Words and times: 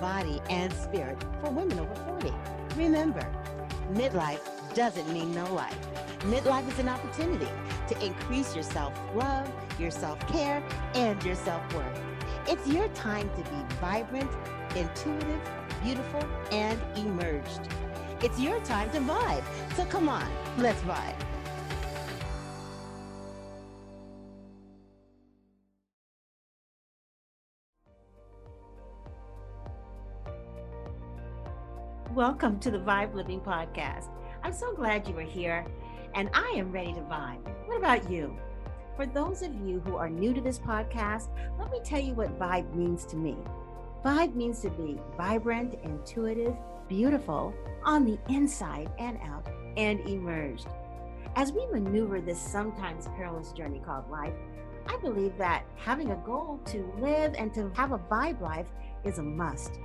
body, 0.00 0.40
and 0.50 0.72
spirit 0.72 1.22
for 1.40 1.50
women 1.50 1.78
over 1.78 1.94
40. 1.94 2.32
Remember, 2.76 3.26
midlife 3.92 4.40
doesn't 4.74 5.10
mean 5.12 5.34
no 5.34 5.44
life. 5.54 5.76
Midlife 6.20 6.68
is 6.72 6.78
an 6.78 6.88
opportunity 6.88 7.48
to 7.88 8.04
increase 8.04 8.54
your 8.54 8.64
self 8.64 8.92
love, 9.14 9.50
your 9.78 9.90
self 9.90 10.18
care, 10.28 10.62
and 10.94 11.22
your 11.24 11.34
self 11.34 11.62
worth. 11.74 12.00
It's 12.48 12.66
your 12.66 12.88
time 12.88 13.28
to 13.30 13.50
be 13.50 13.74
vibrant, 13.80 14.30
intuitive, 14.74 15.40
beautiful, 15.82 16.22
and 16.52 16.80
emerged. 16.96 17.60
It's 18.22 18.38
your 18.38 18.60
time 18.60 18.90
to 18.90 18.98
vibe. 19.00 19.44
So 19.76 19.84
come 19.84 20.08
on, 20.08 20.28
let's 20.58 20.80
vibe. 20.82 21.25
Welcome 32.14 32.60
to 32.60 32.70
the 32.70 32.78
Vibe 32.78 33.14
Living 33.14 33.40
Podcast. 33.40 34.08
I'm 34.42 34.52
so 34.52 34.72
glad 34.74 35.08
you 35.08 35.18
are 35.18 35.22
here 35.22 35.66
and 36.14 36.30
I 36.32 36.54
am 36.56 36.70
ready 36.70 36.94
to 36.94 37.00
vibe. 37.00 37.42
What 37.66 37.76
about 37.76 38.08
you? 38.08 38.34
For 38.94 39.06
those 39.06 39.42
of 39.42 39.52
you 39.56 39.80
who 39.80 39.96
are 39.96 40.08
new 40.08 40.32
to 40.32 40.40
this 40.40 40.58
podcast, 40.58 41.28
let 41.58 41.70
me 41.70 41.80
tell 41.84 42.00
you 42.00 42.14
what 42.14 42.38
vibe 42.38 42.72
means 42.74 43.04
to 43.06 43.16
me. 43.16 43.36
Vibe 44.04 44.34
means 44.34 44.62
to 44.62 44.70
be 44.70 44.98
vibrant, 45.16 45.74
intuitive, 45.82 46.54
beautiful 46.88 47.52
on 47.82 48.06
the 48.06 48.18
inside 48.28 48.88
and 48.98 49.18
out, 49.24 49.46
and 49.76 50.00
emerged. 50.08 50.68
As 51.34 51.52
we 51.52 51.66
maneuver 51.66 52.20
this 52.20 52.40
sometimes 52.40 53.08
perilous 53.16 53.52
journey 53.52 53.82
called 53.84 54.08
life, 54.08 54.34
I 54.86 54.96
believe 54.98 55.36
that 55.38 55.64
having 55.74 56.12
a 56.12 56.22
goal 56.24 56.60
to 56.66 56.94
live 56.98 57.34
and 57.36 57.52
to 57.54 57.70
have 57.74 57.92
a 57.92 57.98
vibe 57.98 58.40
life 58.40 58.68
is 59.04 59.18
a 59.18 59.22
must. 59.22 59.80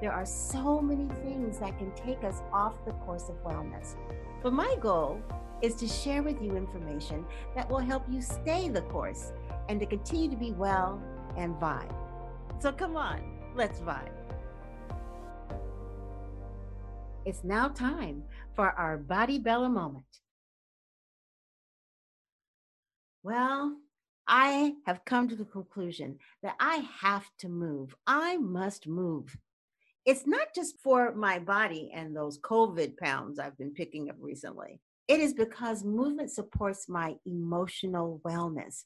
There 0.00 0.12
are 0.12 0.24
so 0.24 0.80
many 0.80 1.06
things 1.22 1.58
that 1.58 1.76
can 1.76 1.92
take 1.92 2.24
us 2.24 2.40
off 2.52 2.84
the 2.86 2.92
course 2.92 3.28
of 3.28 3.36
wellness. 3.44 3.96
But 4.42 4.54
my 4.54 4.74
goal 4.80 5.20
is 5.60 5.74
to 5.74 5.86
share 5.86 6.22
with 6.22 6.40
you 6.40 6.56
information 6.56 7.26
that 7.54 7.68
will 7.68 7.78
help 7.78 8.04
you 8.08 8.22
stay 8.22 8.70
the 8.70 8.80
course 8.82 9.32
and 9.68 9.78
to 9.78 9.84
continue 9.84 10.30
to 10.30 10.36
be 10.36 10.52
well 10.52 11.02
and 11.36 11.54
vibe. 11.56 11.94
So 12.60 12.72
come 12.72 12.96
on, 12.96 13.20
let's 13.54 13.80
vibe. 13.80 14.08
It's 17.26 17.44
now 17.44 17.68
time 17.68 18.24
for 18.54 18.70
our 18.70 18.96
Body 18.96 19.38
Bella 19.38 19.68
moment. 19.68 20.04
Well, 23.22 23.76
I 24.26 24.76
have 24.86 25.04
come 25.04 25.28
to 25.28 25.36
the 25.36 25.44
conclusion 25.44 26.18
that 26.42 26.54
I 26.58 26.88
have 27.00 27.26
to 27.40 27.50
move. 27.50 27.94
I 28.06 28.38
must 28.38 28.86
move 28.86 29.36
it's 30.06 30.26
not 30.26 30.48
just 30.54 30.76
for 30.82 31.14
my 31.14 31.38
body 31.38 31.90
and 31.94 32.16
those 32.16 32.38
COVID 32.40 32.96
pounds 32.96 33.38
I've 33.38 33.58
been 33.58 33.72
picking 33.72 34.08
up 34.08 34.16
recently. 34.20 34.80
It 35.08 35.20
is 35.20 35.34
because 35.34 35.84
movement 35.84 36.30
supports 36.30 36.88
my 36.88 37.16
emotional 37.26 38.20
wellness. 38.24 38.84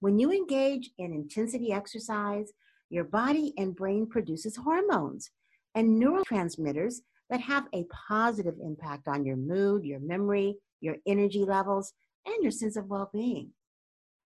When 0.00 0.18
you 0.18 0.32
engage 0.32 0.90
in 0.98 1.12
intensity 1.12 1.72
exercise, 1.72 2.52
your 2.88 3.04
body 3.04 3.52
and 3.58 3.74
brain 3.74 4.06
produces 4.06 4.56
hormones 4.56 5.30
and 5.74 6.00
neurotransmitters 6.00 6.96
that 7.30 7.40
have 7.40 7.66
a 7.74 7.84
positive 8.08 8.54
impact 8.62 9.08
on 9.08 9.24
your 9.24 9.36
mood, 9.36 9.84
your 9.84 10.00
memory, 10.00 10.56
your 10.80 10.96
energy 11.06 11.44
levels, 11.44 11.92
and 12.24 12.42
your 12.42 12.52
sense 12.52 12.76
of 12.76 12.86
well 12.86 13.10
being. 13.12 13.50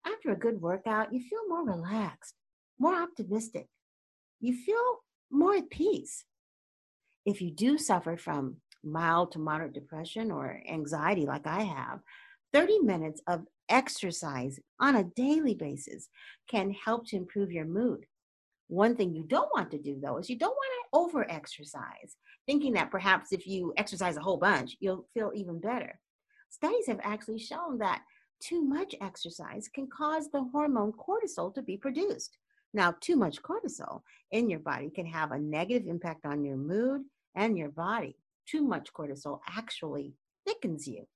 After 0.05 0.31
a 0.31 0.39
good 0.39 0.60
workout, 0.60 1.12
you 1.12 1.21
feel 1.21 1.47
more 1.49 1.65
relaxed, 1.65 2.34
more 2.78 2.95
optimistic. 2.95 3.69
You 4.41 4.55
feel 4.55 5.00
more 5.31 5.56
at 5.56 5.71
peace. 5.71 6.25
If 7.27 7.43
you 7.43 7.50
do 7.50 7.78
suffer 7.78 8.16
from 8.16 8.56
mild 8.83 9.33
to 9.33 9.39
moderate 9.39 9.75
depression 9.75 10.31
or 10.31 10.62
anxiety, 10.69 11.27
like 11.27 11.47
I 11.47 11.62
have, 11.62 12.00
30 12.53 12.81
minutes 12.81 13.21
of 13.27 13.44
exercise 13.69 14.59
on 14.81 14.97
a 14.97 15.05
daily 15.05 15.55
basis 15.55 16.09
can 16.50 16.71
help 16.71 17.06
to 17.09 17.16
improve 17.16 17.53
your 17.53 17.66
mood. 17.66 18.06
One 18.69 18.97
thing 18.97 19.15
you 19.15 19.25
don't 19.25 19.50
want 19.55 19.71
to 19.72 19.78
do, 19.78 19.99
though, 20.03 20.19
is 20.19 20.28
you 20.28 20.39
don't 20.39 20.50
want 20.50 20.72
to 20.93 20.99
over 20.99 21.31
exercise, 21.31 22.16
thinking 22.47 22.72
that 22.75 22.91
perhaps 22.91 23.33
if 23.33 23.47
you 23.47 23.72
exercise 23.77 24.16
a 24.16 24.22
whole 24.22 24.37
bunch, 24.37 24.77
you'll 24.81 25.06
feel 25.15 25.33
even 25.34 25.60
better. 25.60 25.99
Studies 26.50 26.87
have 26.87 27.00
actually 27.03 27.39
shown 27.39 27.78
that 27.78 28.03
too 28.41 28.62
much 28.62 28.95
exercise 29.00 29.69
can 29.69 29.89
cause 29.89 30.31
the 30.31 30.45
hormone 30.53 30.93
cortisol 30.93 31.55
to 31.55 31.62
be 31.62 31.77
produced. 31.77 32.39
Now, 32.74 32.94
too 33.00 33.16
much 33.16 33.42
cortisol 33.42 34.02
in 34.30 34.50
your 34.50 34.60
body 34.60 34.90
can 34.90 35.06
have 35.06 35.32
a 35.32 35.38
negative 35.38 35.88
impact 35.88 36.26
on 36.26 36.44
your 36.44 36.56
mood 36.56 37.02
and 37.34 37.56
your 37.56 37.70
body. 37.70 38.16
Too 38.46 38.62
much 38.62 38.92
cortisol 38.92 39.40
actually 39.48 40.14
thickens 40.46 40.86
you. 40.86 41.06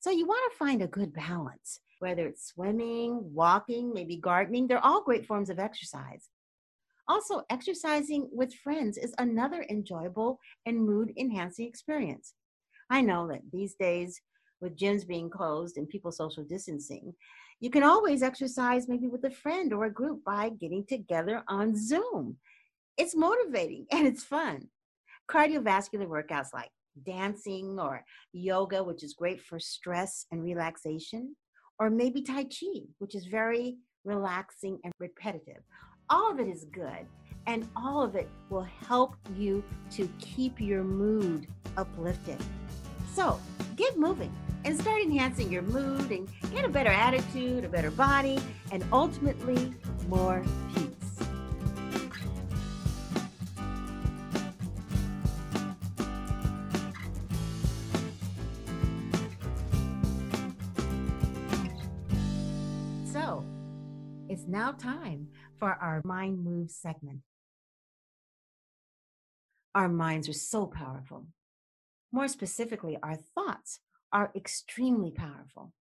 So, 0.00 0.10
you 0.10 0.26
want 0.26 0.52
to 0.52 0.58
find 0.58 0.82
a 0.82 0.88
good 0.88 1.12
balance, 1.14 1.80
whether 2.00 2.26
it's 2.26 2.48
swimming, 2.48 3.20
walking, 3.32 3.92
maybe 3.94 4.16
gardening, 4.16 4.66
they're 4.66 4.84
all 4.84 5.02
great 5.02 5.26
forms 5.26 5.50
of 5.50 5.58
exercise. 5.58 6.28
Also, 7.08 7.42
exercising 7.50 8.28
with 8.32 8.52
friends 8.54 8.98
is 8.98 9.14
another 9.18 9.64
enjoyable 9.70 10.40
and 10.66 10.84
mood 10.84 11.12
enhancing 11.16 11.66
experience. 11.66 12.34
I 12.90 13.00
know 13.00 13.28
that 13.28 13.42
these 13.52 13.74
days, 13.74 14.20
with 14.60 14.76
gyms 14.76 15.06
being 15.06 15.30
closed 15.30 15.76
and 15.76 15.88
people 15.88 16.12
social 16.12 16.44
distancing, 16.44 17.14
you 17.60 17.70
can 17.70 17.82
always 17.82 18.22
exercise 18.22 18.88
maybe 18.88 19.06
with 19.06 19.24
a 19.24 19.30
friend 19.30 19.72
or 19.72 19.86
a 19.86 19.92
group 19.92 20.22
by 20.24 20.50
getting 20.50 20.84
together 20.86 21.42
on 21.48 21.76
Zoom. 21.76 22.36
It's 22.96 23.16
motivating 23.16 23.86
and 23.92 24.06
it's 24.06 24.24
fun. 24.24 24.68
Cardiovascular 25.30 26.06
workouts 26.06 26.52
like 26.54 26.70
dancing 27.04 27.78
or 27.78 28.04
yoga, 28.32 28.82
which 28.82 29.02
is 29.02 29.14
great 29.14 29.40
for 29.40 29.58
stress 29.58 30.26
and 30.30 30.42
relaxation, 30.42 31.34
or 31.78 31.90
maybe 31.90 32.22
Tai 32.22 32.44
Chi, 32.44 32.82
which 32.98 33.14
is 33.14 33.26
very 33.26 33.76
relaxing 34.04 34.78
and 34.84 34.92
repetitive. 34.98 35.62
All 36.08 36.30
of 36.30 36.38
it 36.38 36.48
is 36.48 36.64
good, 36.72 37.06
and 37.46 37.68
all 37.76 38.02
of 38.02 38.14
it 38.14 38.28
will 38.50 38.66
help 38.86 39.16
you 39.36 39.62
to 39.92 40.08
keep 40.20 40.60
your 40.60 40.84
mood 40.84 41.48
uplifted. 41.76 42.38
So 43.14 43.40
get 43.76 43.98
moving 43.98 44.32
and 44.66 44.76
start 44.80 45.00
enhancing 45.00 45.50
your 45.50 45.62
mood 45.62 46.10
and 46.10 46.28
get 46.52 46.64
a 46.64 46.68
better 46.68 46.90
attitude, 46.90 47.64
a 47.64 47.68
better 47.68 47.92
body, 47.92 48.36
and 48.72 48.84
ultimately 48.92 49.72
more 50.08 50.44
peace. 50.74 50.90
So, 63.12 63.44
it's 64.28 64.48
now 64.48 64.72
time 64.72 65.28
for 65.60 65.74
our 65.74 66.02
Mind 66.04 66.44
Move 66.44 66.72
segment. 66.72 67.20
Our 69.76 69.88
minds 69.88 70.28
are 70.28 70.32
so 70.32 70.66
powerful. 70.66 71.28
More 72.10 72.26
specifically, 72.26 72.98
our 73.00 73.14
thoughts 73.14 73.78
are 74.12 74.32
extremely 74.34 75.10
powerful. 75.10 75.72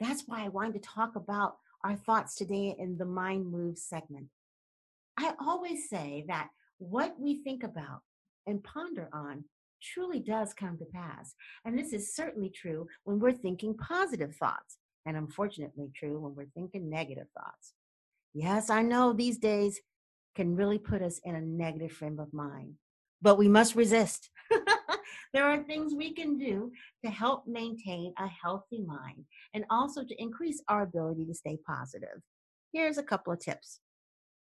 That's 0.00 0.24
why 0.26 0.44
I 0.44 0.48
wanted 0.48 0.74
to 0.74 0.88
talk 0.88 1.16
about 1.16 1.56
our 1.84 1.96
thoughts 1.96 2.34
today 2.34 2.74
in 2.78 2.96
the 2.96 3.04
Mind 3.04 3.50
Moves 3.50 3.82
segment. 3.82 4.26
I 5.18 5.34
always 5.40 5.88
say 5.88 6.24
that 6.28 6.48
what 6.78 7.18
we 7.18 7.42
think 7.42 7.62
about 7.62 8.00
and 8.46 8.62
ponder 8.64 9.08
on 9.12 9.44
truly 9.82 10.20
does 10.20 10.54
come 10.54 10.78
to 10.78 10.84
pass. 10.84 11.34
And 11.64 11.78
this 11.78 11.92
is 11.92 12.14
certainly 12.14 12.50
true 12.50 12.86
when 13.04 13.18
we're 13.18 13.32
thinking 13.32 13.76
positive 13.76 14.34
thoughts, 14.36 14.78
and 15.06 15.16
unfortunately 15.16 15.90
true 15.94 16.20
when 16.20 16.34
we're 16.34 16.50
thinking 16.54 16.88
negative 16.88 17.26
thoughts. 17.36 17.74
Yes, 18.34 18.70
I 18.70 18.82
know 18.82 19.12
these 19.12 19.38
days 19.38 19.80
can 20.34 20.56
really 20.56 20.78
put 20.78 21.02
us 21.02 21.20
in 21.24 21.34
a 21.34 21.40
negative 21.40 21.92
frame 21.92 22.18
of 22.18 22.32
mind, 22.32 22.74
but 23.20 23.36
we 23.36 23.48
must 23.48 23.74
resist. 23.74 24.30
there 25.32 25.44
are 25.44 25.62
things 25.62 25.94
we 25.94 26.12
can 26.12 26.36
do 26.36 26.70
to 27.04 27.10
help 27.10 27.46
maintain 27.46 28.12
a 28.18 28.26
healthy 28.26 28.82
mind 28.82 29.24
and 29.54 29.64
also 29.70 30.04
to 30.04 30.22
increase 30.22 30.62
our 30.68 30.82
ability 30.82 31.24
to 31.26 31.34
stay 31.34 31.58
positive. 31.66 32.20
Here's 32.72 32.98
a 32.98 33.02
couple 33.02 33.32
of 33.32 33.40
tips. 33.40 33.80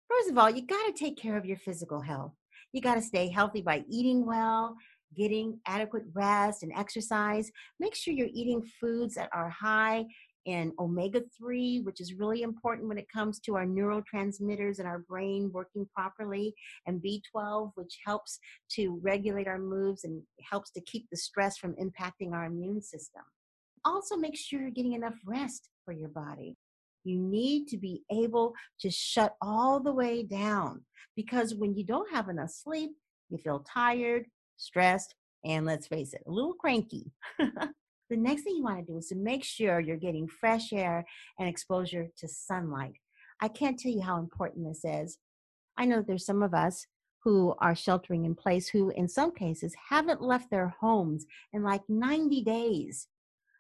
First 0.10 0.30
of 0.30 0.38
all, 0.38 0.50
you 0.50 0.66
got 0.66 0.86
to 0.86 0.94
take 0.94 1.18
care 1.18 1.38
of 1.38 1.46
your 1.46 1.58
physical 1.58 2.02
health. 2.02 2.34
You 2.74 2.82
got 2.82 2.96
to 2.96 3.02
stay 3.02 3.30
healthy 3.30 3.62
by 3.62 3.84
eating 3.90 4.26
well, 4.26 4.76
getting 5.16 5.60
adequate 5.66 6.04
rest 6.14 6.64
and 6.64 6.72
exercise. 6.76 7.52
Make 7.80 7.96
sure 7.96 8.14
you're 8.14 8.28
eating 8.32 8.62
foods 8.80 9.16
that 9.16 9.30
are 9.34 9.50
high 9.50 10.06
in 10.46 10.74
omega 10.80 11.22
3, 11.38 11.82
which 11.82 12.00
is 12.00 12.14
really 12.14 12.44
important 12.44 12.88
when 12.88 12.98
it 12.98 13.12
comes 13.12 13.40
to 13.40 13.56
our 13.56 13.66
neurotransmitters 13.66 14.80
and 14.80 14.88
our 14.88 15.00
brain 15.00 15.50
working 15.54 15.88
properly, 15.94 16.54
and 16.86 17.02
B12, 17.02 17.72
which 17.76 17.98
helps 18.06 18.40
to 18.72 19.00
regulate 19.02 19.48
our 19.48 19.60
moves 19.60 20.04
and 20.04 20.22
helps 20.50 20.72
to 20.72 20.82
keep 20.82 21.08
the 21.10 21.18
stress 21.18 21.58
from 21.58 21.76
impacting 21.76 22.34
our 22.34 22.46
immune 22.46 22.82
system. 22.82 23.24
Also, 23.84 24.16
make 24.16 24.36
sure 24.36 24.62
you're 24.62 24.72
getting 24.72 24.94
enough 24.94 25.16
rest 25.26 25.70
for 25.84 25.94
your 25.94 26.10
body. 26.10 26.56
You 27.04 27.20
need 27.20 27.68
to 27.68 27.78
be 27.78 28.04
able 28.12 28.54
to 28.80 28.90
shut 28.90 29.36
all 29.42 29.80
the 29.80 29.94
way 29.94 30.24
down 30.24 30.84
because 31.16 31.54
when 31.54 31.76
you 31.76 31.86
don't 31.86 32.12
have 32.12 32.30
enough 32.30 32.50
sleep, 32.50 32.92
you 33.30 33.38
feel 33.38 33.64
tired, 33.72 34.26
stressed, 34.58 35.14
and 35.44 35.66
let's 35.66 35.88
face 35.88 36.14
it, 36.14 36.24
a 36.28 36.32
little 36.32 36.54
cranky. 36.54 37.12
the 38.10 38.18
next 38.18 38.44
thing 38.44 38.56
you 38.56 38.64
want 38.64 38.86
to 38.86 38.92
do 38.92 38.98
is 38.98 39.08
to 39.08 39.16
make 39.16 39.44
sure 39.44 39.80
you're 39.80 39.98
getting 39.98 40.28
fresh 40.28 40.72
air 40.72 41.06
and 41.40 41.50
exposure 41.50 42.08
to 42.18 42.28
sunlight. 42.28 43.00
I 43.42 43.48
can't 43.48 43.80
tell 43.80 43.92
you 43.92 44.02
how 44.02 44.18
important 44.20 44.68
this 44.68 44.86
is. 44.86 45.18
I 45.78 45.86
know 45.86 46.02
there's 46.02 46.26
some 46.26 46.44
of 46.44 46.54
us 46.54 46.86
who 47.24 47.56
are 47.60 47.76
sheltering 47.76 48.26
in 48.26 48.36
place 48.36 48.70
who, 48.70 48.92
in 48.92 49.08
some 49.08 49.34
cases, 49.34 49.76
haven't 49.90 50.22
left 50.22 50.52
their 50.52 50.76
homes 50.80 51.26
in 51.52 51.64
like 51.64 51.82
90 51.90 52.44
days. 52.44 53.08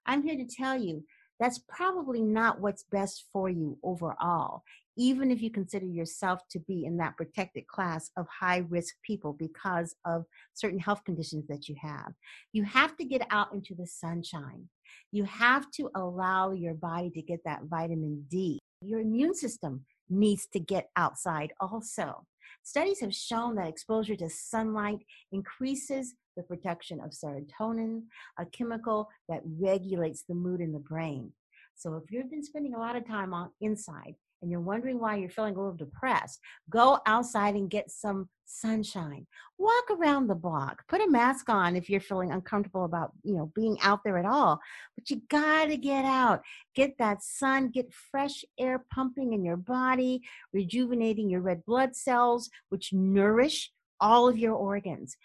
I'm 0.05 0.21
here 0.21 0.37
to 0.37 0.45
tell 0.45 0.79
you 0.79 1.03
that's 1.39 1.59
probably 1.67 2.21
not 2.21 2.61
what's 2.61 2.83
best 2.83 3.25
for 3.33 3.49
you 3.49 3.77
overall, 3.83 4.63
even 4.97 5.31
if 5.31 5.41
you 5.41 5.51
consider 5.51 5.85
yourself 5.85 6.41
to 6.51 6.59
be 6.59 6.85
in 6.85 6.97
that 6.97 7.17
protected 7.17 7.67
class 7.67 8.09
of 8.17 8.27
high 8.27 8.63
risk 8.69 8.95
people 9.03 9.33
because 9.33 9.95
of 10.05 10.25
certain 10.53 10.79
health 10.79 11.03
conditions 11.03 11.45
that 11.47 11.67
you 11.67 11.75
have. 11.81 12.13
You 12.53 12.63
have 12.63 12.95
to 12.97 13.05
get 13.05 13.27
out 13.31 13.53
into 13.53 13.75
the 13.75 13.87
sunshine. 13.87 14.69
You 15.11 15.25
have 15.25 15.69
to 15.71 15.89
allow 15.95 16.51
your 16.51 16.73
body 16.73 17.09
to 17.11 17.21
get 17.21 17.39
that 17.45 17.63
vitamin 17.65 18.25
D. 18.29 18.59
Your 18.81 18.99
immune 18.99 19.35
system 19.35 19.85
needs 20.09 20.47
to 20.53 20.59
get 20.59 20.89
outside 20.95 21.53
also. 21.59 22.25
Studies 22.63 22.99
have 23.01 23.13
shown 23.13 23.55
that 23.55 23.67
exposure 23.67 24.15
to 24.15 24.29
sunlight 24.29 24.99
increases 25.31 26.15
the 26.35 26.43
production 26.43 26.99
of 26.99 27.11
serotonin, 27.11 28.03
a 28.39 28.45
chemical 28.45 29.07
that 29.29 29.41
regulates 29.59 30.23
the 30.27 30.35
mood 30.35 30.61
in 30.61 30.71
the 30.71 30.79
brain. 30.79 31.31
So 31.75 31.95
if 31.95 32.11
you've 32.11 32.29
been 32.29 32.43
spending 32.43 32.73
a 32.73 32.79
lot 32.79 32.95
of 32.95 33.07
time 33.07 33.33
on 33.33 33.49
inside 33.61 34.15
and 34.45 34.51
you're 34.51 34.61
wondering 34.61 34.99
why 34.99 35.15
you're 35.15 35.27
feeling 35.27 35.55
a 35.55 35.57
little 35.57 35.73
depressed, 35.73 36.39
go 36.69 36.99
outside 37.07 37.55
and 37.55 37.67
get 37.67 37.89
some 37.89 38.29
sunshine. 38.45 39.25
Walk 39.57 39.85
around 39.89 40.27
the 40.27 40.35
block. 40.35 40.83
Put 40.87 41.01
a 41.01 41.09
mask 41.09 41.49
on 41.49 41.75
if 41.75 41.89
you're 41.89 41.99
feeling 41.99 42.31
uncomfortable 42.31 42.85
about, 42.85 43.11
you 43.23 43.33
know, 43.33 43.51
being 43.55 43.75
out 43.81 44.01
there 44.05 44.19
at 44.19 44.25
all. 44.25 44.59
But 44.95 45.09
you 45.09 45.23
got 45.31 45.65
to 45.65 45.77
get 45.77 46.05
out. 46.05 46.43
Get 46.75 46.95
that 46.99 47.23
sun, 47.23 47.69
get 47.69 47.91
fresh 47.91 48.45
air 48.59 48.85
pumping 48.93 49.33
in 49.33 49.43
your 49.43 49.57
body, 49.57 50.21
rejuvenating 50.53 51.27
your 51.27 51.41
red 51.41 51.65
blood 51.65 51.95
cells 51.95 52.51
which 52.69 52.93
nourish 52.93 53.71
all 53.99 54.29
of 54.29 54.37
your 54.37 54.53
organs. 54.53 55.17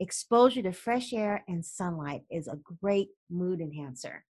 Exposure 0.00 0.62
to 0.62 0.72
fresh 0.72 1.12
air 1.12 1.44
and 1.46 1.64
sunlight 1.64 2.22
is 2.32 2.48
a 2.48 2.58
great 2.80 3.10
mood 3.30 3.60
enhancer. 3.60 4.24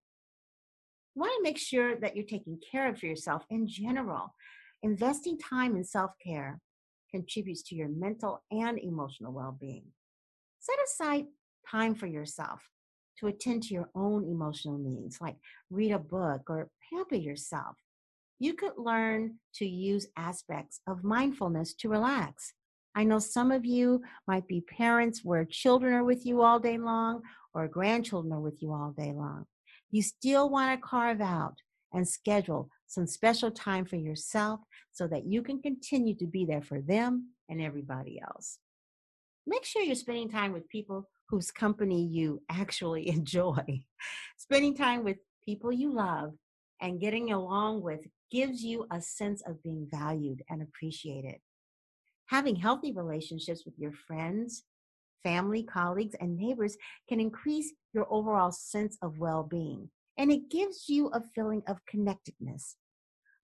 You 1.15 1.21
want 1.21 1.33
to 1.37 1.43
make 1.43 1.59
sure 1.59 1.97
that 1.97 2.17
you're 2.17 2.25
taking 2.25 2.59
care 2.71 2.89
of 2.89 3.03
yourself 3.03 3.45
in 3.51 3.67
general. 3.67 4.35
Investing 4.83 5.39
time 5.39 5.77
in 5.77 5.85
self 5.85 6.13
care 6.25 6.59
contributes 7.11 7.63
to 7.65 7.75
your 7.75 7.89
mental 7.89 8.43
and 8.51 8.79
emotional 8.79 9.33
well 9.33 9.57
being. 9.61 9.85
Set 10.59 10.77
aside 10.85 11.27
time 11.71 11.95
for 11.95 12.07
yourself 12.07 12.63
to 13.19 13.27
attend 13.27 13.63
to 13.65 13.75
your 13.75 13.91
own 13.95 14.25
emotional 14.25 14.79
needs, 14.79 15.21
like 15.21 15.37
read 15.71 15.93
a 15.93 15.99
book 15.99 16.43
or 16.49 16.71
pamper 16.91 17.17
yourself. 17.17 17.77
You 18.39 18.55
could 18.55 18.73
learn 18.77 19.39
to 19.57 19.67
use 19.67 20.09
aspects 20.17 20.81
of 20.89 21.05
mindfulness 21.05 21.75
to 21.75 21.89
relax. 21.89 22.55
I 22.95 23.05
know 23.05 23.19
some 23.19 23.53
of 23.53 23.65
you 23.65 24.03
might 24.27 24.49
be 24.49 24.63
parents 24.63 25.21
where 25.23 25.45
children 25.45 25.95
are 25.95 26.05
with 26.05 26.27
you 26.27 26.43
all 26.43 26.59
day 26.59 26.79
long 26.79 27.23
or 27.55 27.69
grandchildren 27.69 28.33
are 28.33 28.41
with 28.41 28.61
you 28.61 28.73
all 28.73 28.95
day 28.97 29.13
long. 29.13 29.47
You 29.93 30.03
still 30.03 30.51
want 30.51 30.73
to 30.73 30.87
carve 30.87 31.21
out 31.21 31.55
and 31.93 32.09
schedule 32.09 32.69
some 32.89 33.07
special 33.07 33.51
time 33.51 33.85
for 33.85 33.97
yourself 33.97 34.61
so 34.91 35.07
that 35.07 35.27
you 35.27 35.43
can 35.43 35.63
continue 35.63 36.17
to 36.17 36.27
be 36.27 36.45
there 36.45 36.63
for 36.63 36.81
them 36.81 37.29
and 37.49 37.63
everybody 37.63 38.21
else. 38.21 38.59
Make 39.47 39.65
sure 39.65 39.83
you're 39.83 39.95
spending 39.95 40.29
time 40.29 40.53
with 40.53 40.69
people 40.69 41.09
whose 41.29 41.53
company 41.53 42.05
you 42.05 42.43
actually 42.51 43.09
enjoy. 43.09 43.85
spending 44.37 44.75
time 44.75 45.05
with 45.05 45.19
people 45.45 45.71
you 45.71 45.93
love 45.93 46.33
and 46.81 47.01
getting 47.01 47.33
along 47.33 47.83
with 47.83 48.01
gives 48.33 48.65
you 48.65 48.87
a 48.91 49.01
sense 49.01 49.43
of 49.47 49.63
being 49.63 49.87
valued 49.93 50.43
and 50.51 50.63
appreciated 50.63 51.37
having 52.33 52.57
healthy 52.57 52.93
relationships 52.93 53.67
with 53.67 53.79
your 53.79 53.93
friends, 53.93 54.65
family, 55.23 55.63
colleagues, 55.63 56.15
and 56.21 56.37
neighbors 56.37 56.77
can 57.09 57.21
increase 57.21 57.73
your 57.93 58.07
overall 58.11 58.51
sense 58.51 58.97
of 59.03 59.19
well 59.19 59.43
being. 59.43 59.89
And 60.19 60.31
it 60.31 60.51
gives 60.51 60.89
you 60.89 61.09
a 61.09 61.23
feeling 61.35 61.63
of 61.67 61.85
connectedness. 61.87 62.77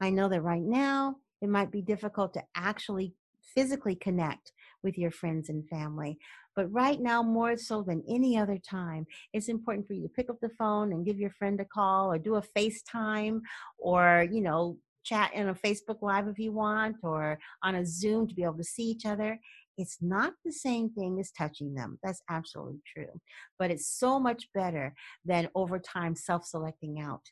I 0.00 0.10
know 0.10 0.28
that 0.28 0.42
right 0.42 0.62
now 0.62 1.16
it 1.40 1.48
might 1.48 1.70
be 1.70 1.82
difficult 1.82 2.34
to 2.34 2.44
actually 2.54 3.14
physically 3.54 3.94
connect 3.94 4.52
with 4.82 4.98
your 4.98 5.10
friends 5.10 5.48
and 5.48 5.68
family. 5.68 6.18
But 6.54 6.72
right 6.72 7.00
now, 7.00 7.22
more 7.22 7.56
so 7.56 7.82
than 7.82 8.02
any 8.08 8.36
other 8.36 8.58
time, 8.58 9.06
it's 9.32 9.48
important 9.48 9.86
for 9.86 9.94
you 9.94 10.02
to 10.02 10.08
pick 10.08 10.28
up 10.28 10.38
the 10.40 10.50
phone 10.50 10.92
and 10.92 11.06
give 11.06 11.18
your 11.18 11.30
friend 11.30 11.60
a 11.60 11.64
call 11.64 12.12
or 12.12 12.18
do 12.18 12.36
a 12.36 12.42
FaceTime 12.56 13.40
or, 13.78 14.26
you 14.30 14.40
know, 14.40 14.76
chat 15.04 15.32
in 15.34 15.48
a 15.48 15.54
Facebook 15.54 16.02
Live 16.02 16.28
if 16.28 16.38
you 16.38 16.52
want, 16.52 16.96
or 17.02 17.38
on 17.62 17.76
a 17.76 17.86
Zoom 17.86 18.26
to 18.28 18.34
be 18.34 18.44
able 18.44 18.58
to 18.58 18.64
see 18.64 18.82
each 18.82 19.06
other. 19.06 19.40
It's 19.78 19.98
not 20.00 20.34
the 20.44 20.52
same 20.52 20.90
thing 20.90 21.18
as 21.20 21.30
touching 21.30 21.74
them. 21.74 21.98
That's 22.02 22.20
absolutely 22.28 22.80
true. 22.84 23.20
But 23.58 23.70
it's 23.70 23.86
so 23.86 24.18
much 24.18 24.48
better 24.52 24.92
than 25.24 25.48
over 25.54 25.78
time 25.78 26.16
self 26.16 26.44
selecting 26.44 27.00
out 27.00 27.22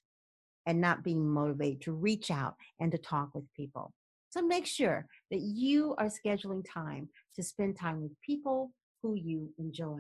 and 0.65 0.81
not 0.81 1.05
being 1.05 1.29
motivated 1.29 1.83
to 1.83 1.93
reach 1.93 2.31
out 2.31 2.55
and 2.81 2.93
to 2.93 2.99
talk 2.99 3.35
with 3.35 3.53
people. 3.55 3.93
So 4.31 4.43
make 4.43 4.67
sure 4.67 5.07
that 5.31 5.41
you 5.41 5.95
are 5.99 6.07
scheduling 6.07 6.65
time 6.73 7.09
to 7.35 7.43
spend 7.43 7.77
time 7.77 8.01
with 8.03 8.13
people 8.25 8.73
who 9.03 9.15
you 9.15 9.53
enjoy. 9.59 9.99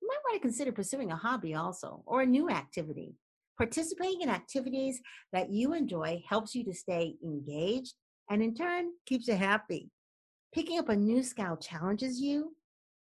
You 0.00 0.08
might 0.08 0.20
want 0.24 0.34
to 0.34 0.40
consider 0.40 0.72
pursuing 0.72 1.10
a 1.10 1.16
hobby 1.16 1.54
also 1.54 2.02
or 2.06 2.22
a 2.22 2.26
new 2.26 2.50
activity. 2.50 3.14
Participating 3.56 4.22
in 4.22 4.28
activities 4.28 5.00
that 5.32 5.50
you 5.50 5.72
enjoy 5.74 6.22
helps 6.28 6.54
you 6.54 6.64
to 6.64 6.74
stay 6.74 7.14
engaged 7.22 7.94
and 8.28 8.42
in 8.42 8.54
turn 8.54 8.90
keeps 9.06 9.28
you 9.28 9.36
happy. 9.36 9.90
Picking 10.54 10.78
up 10.78 10.88
a 10.88 10.94
new 10.94 11.24
skill 11.24 11.56
challenges 11.56 12.20
you, 12.20 12.54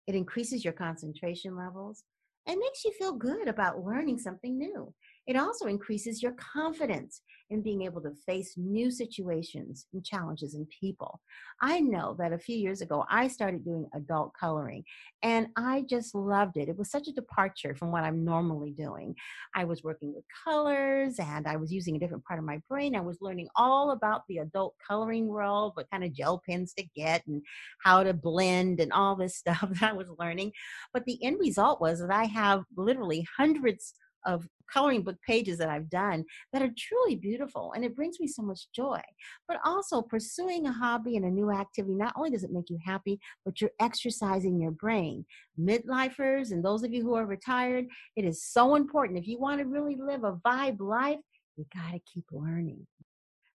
it 0.07 0.15
increases 0.15 0.63
your 0.63 0.71
concentration 0.71 1.53
levels, 1.57 2.01
and 2.47 2.57
makes 2.57 2.85
you 2.85 2.93
feel 2.93 3.11
good 3.11 3.49
about 3.49 3.83
learning 3.83 4.19
something 4.19 4.57
new. 4.57 4.93
It 5.27 5.35
also 5.35 5.67
increases 5.67 6.21
your 6.21 6.33
confidence 6.33 7.21
in 7.51 7.61
being 7.61 7.83
able 7.83 8.01
to 8.01 8.13
face 8.25 8.53
new 8.57 8.89
situations 8.89 9.85
and 9.93 10.03
challenges 10.03 10.55
and 10.55 10.65
people. 10.69 11.19
I 11.61 11.81
know 11.81 12.15
that 12.17 12.31
a 12.31 12.39
few 12.39 12.57
years 12.57 12.81
ago, 12.81 13.05
I 13.09 13.27
started 13.27 13.65
doing 13.65 13.87
adult 13.93 14.31
coloring 14.39 14.83
and 15.21 15.47
I 15.57 15.83
just 15.87 16.15
loved 16.15 16.57
it. 16.57 16.69
It 16.69 16.77
was 16.77 16.89
such 16.89 17.09
a 17.09 17.13
departure 17.13 17.75
from 17.75 17.91
what 17.91 18.05
I'm 18.05 18.23
normally 18.23 18.71
doing. 18.71 19.15
I 19.53 19.65
was 19.65 19.83
working 19.83 20.13
with 20.15 20.23
colors 20.45 21.19
and 21.19 21.45
I 21.45 21.57
was 21.57 21.73
using 21.73 21.97
a 21.97 21.99
different 21.99 22.23
part 22.23 22.39
of 22.39 22.45
my 22.45 22.61
brain. 22.69 22.95
I 22.95 23.01
was 23.01 23.17
learning 23.21 23.49
all 23.55 23.91
about 23.91 24.21
the 24.29 24.37
adult 24.37 24.75
coloring 24.87 25.27
world, 25.27 25.73
what 25.75 25.89
kind 25.91 26.05
of 26.05 26.13
gel 26.13 26.41
pens 26.47 26.73
to 26.75 26.85
get 26.95 27.27
and 27.27 27.41
how 27.83 28.01
to 28.03 28.13
blend 28.13 28.79
and 28.79 28.93
all 28.93 29.15
this 29.17 29.35
stuff 29.41 29.67
that 29.73 29.91
I 29.91 29.93
was 29.93 30.07
learning. 30.17 30.53
But 30.93 31.03
the 31.05 31.21
end 31.23 31.37
result 31.39 31.81
was 31.81 31.99
that 31.99 32.11
I 32.11 32.25
have 32.25 32.63
literally 32.77 33.27
hundreds 33.37 33.93
of 34.25 34.47
coloring 34.71 35.03
book 35.03 35.17
pages 35.27 35.57
that 35.57 35.69
I've 35.69 35.89
done 35.89 36.23
that 36.53 36.61
are 36.61 36.71
truly 36.77 37.15
beautiful 37.15 37.73
and 37.75 37.83
it 37.83 37.95
brings 37.95 38.19
me 38.19 38.27
so 38.27 38.41
much 38.41 38.67
joy. 38.73 39.01
But 39.47 39.57
also 39.65 40.01
pursuing 40.01 40.65
a 40.65 40.71
hobby 40.71 41.17
and 41.17 41.25
a 41.25 41.29
new 41.29 41.51
activity, 41.51 41.95
not 41.95 42.13
only 42.15 42.29
does 42.29 42.43
it 42.43 42.51
make 42.51 42.69
you 42.69 42.77
happy, 42.83 43.19
but 43.45 43.59
you're 43.59 43.71
exercising 43.79 44.59
your 44.59 44.71
brain. 44.71 45.25
Midlifers 45.59 46.51
and 46.51 46.63
those 46.63 46.83
of 46.83 46.93
you 46.93 47.01
who 47.03 47.15
are 47.15 47.25
retired, 47.25 47.85
it 48.15 48.25
is 48.25 48.43
so 48.43 48.75
important. 48.75 49.19
If 49.19 49.27
you 49.27 49.39
want 49.39 49.59
to 49.59 49.65
really 49.65 49.95
live 49.95 50.23
a 50.23 50.33
vibe 50.45 50.79
life, 50.79 51.19
you 51.57 51.65
got 51.73 51.91
to 51.91 51.99
keep 52.11 52.25
learning. 52.31 52.87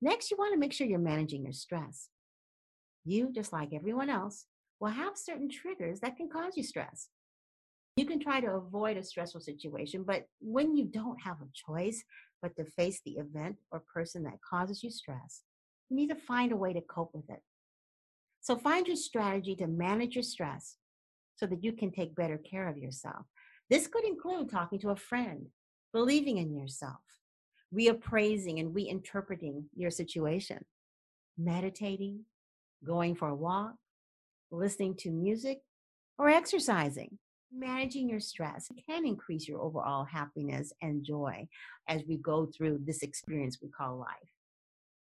Next, 0.00 0.31
you 0.31 0.37
want 0.37 0.52
to 0.54 0.59
make 0.59 0.73
sure 0.73 0.87
you're 0.87 0.99
managing 0.99 1.45
your 1.45 1.52
stress. 1.52 2.09
You, 3.04 3.31
just 3.33 3.52
like 3.52 3.73
everyone 3.73 4.11
else, 4.11 4.47
will 4.81 4.88
have 4.88 5.16
certain 5.16 5.49
triggers 5.49 6.00
that 6.00 6.16
can 6.16 6.28
cause 6.28 6.57
you 6.57 6.64
stress. 6.64 7.09
You 7.96 8.06
can 8.06 8.20
try 8.20 8.40
to 8.40 8.52
avoid 8.52 8.96
a 8.96 9.02
stressful 9.02 9.42
situation, 9.42 10.02
but 10.02 10.26
when 10.40 10.76
you 10.76 10.84
don't 10.87 11.20
have 11.20 11.37
a 11.42 11.52
choice 11.52 12.02
but 12.40 12.56
to 12.56 12.64
face 12.64 13.00
the 13.04 13.12
event 13.12 13.56
or 13.70 13.80
person 13.80 14.22
that 14.25 14.40
causes 14.49 14.82
you 14.82 14.90
stress, 14.90 15.42
you 15.90 15.96
need 15.96 16.08
to 16.08 16.14
find 16.14 16.52
a 16.52 16.56
way 16.56 16.72
to 16.72 16.80
cope 16.80 17.11
with 17.14 17.28
it. 17.28 17.42
So 18.40 18.56
find 18.56 18.87
your 18.87 18.96
strategy 18.96 19.54
to 19.56 19.66
manage 19.66 20.16
your 20.16 20.22
stress 20.22 20.76
so 21.37 21.46
that 21.46 21.62
you 21.62 21.72
can 21.72 21.90
take 21.90 22.14
better 22.14 22.38
care 22.38 22.66
of 22.68 22.78
yourself. 22.78 23.26
This 23.68 23.87
could 23.87 24.04
include 24.04 24.50
talking 24.50 24.78
to 24.80 24.90
a 24.90 24.96
friend, 24.96 25.46
believing 25.92 26.38
in 26.38 26.56
yourself, 26.56 27.00
reappraising 27.75 28.58
and 28.58 28.75
reinterpreting 28.75 29.64
your 29.76 29.90
situation, 29.90 30.64
meditating, 31.38 32.25
going 32.84 33.14
for 33.14 33.28
a 33.28 33.34
walk, 33.34 33.75
listening 34.50 34.94
to 34.96 35.11
music, 35.11 35.61
or 36.18 36.28
exercising. 36.28 37.18
Managing 37.54 38.09
your 38.09 38.21
stress 38.21 38.71
can 38.88 39.06
increase 39.06 39.47
your 39.47 39.61
overall 39.61 40.04
happiness 40.04 40.73
and 40.80 41.04
joy 41.04 41.47
as 41.87 42.02
we 42.09 42.16
go 42.16 42.47
through 42.47 42.80
this 42.85 43.02
experience 43.02 43.59
we 43.61 43.68
call 43.68 43.99
life. 43.99 44.32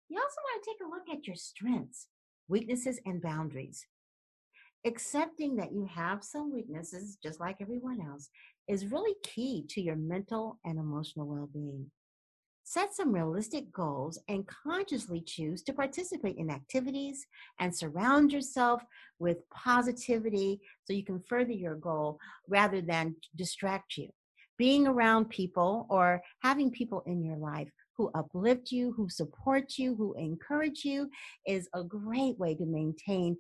You 0.09 0.19
also 0.19 0.41
want 0.45 0.65
to 0.65 0.71
take 0.71 0.81
a 0.85 0.91
look 0.91 1.17
at 1.17 1.27
your 1.27 1.37
strengths, 1.37 2.09
weaknesses, 2.49 3.01
and 3.07 3.23
boundaries. 3.23 3.87
Accepting 4.85 5.55
that 5.57 5.73
you 5.73 5.85
have 5.85 6.25
some 6.25 6.53
weaknesses, 6.53 7.17
just 7.23 7.39
like 7.39 7.59
everyone 7.61 8.01
else, 8.01 8.29
is 8.67 8.91
really 8.91 9.15
key 9.23 9.65
to 9.69 9.81
your 9.81 9.95
mental 9.97 10.59
and 10.65 10.81
emotional 10.81 11.29
well 11.29 11.49
being. 11.53 11.93
Set 12.73 12.95
some 12.95 13.13
realistic 13.13 13.71
goals 13.71 14.19
and 14.29 14.47
consciously 14.47 15.21
choose 15.21 15.63
to 15.63 15.75
participate 15.75 16.39
in 16.39 16.49
activities 16.49 17.27
and 17.61 17.77
surround 17.77 18.33
yourself 18.33 18.83
with 19.19 19.47
positivity 19.51 20.59
so 20.85 20.95
you 20.95 21.05
can 21.05 21.23
further 21.29 21.53
your 21.53 21.75
goal 21.75 22.19
rather 22.49 22.81
than 22.81 23.15
distract 23.37 23.99
you. 23.99 24.09
Being 24.57 24.87
around 24.87 25.29
people 25.29 25.87
or 25.91 26.23
having 26.43 26.71
people 26.71 27.03
in 27.05 27.23
your 27.23 27.37
life 27.37 27.69
who 27.99 28.11
uplift 28.15 28.73
you, 28.73 28.95
who 28.97 29.11
support 29.11 29.77
you, 29.77 29.95
who 29.95 30.15
encourage 30.15 30.83
you 30.83 31.11
is 31.47 31.69
a 31.75 31.85
great 31.85 32.39
way 32.39 32.55
to 32.55 32.65
maintain 32.65 33.37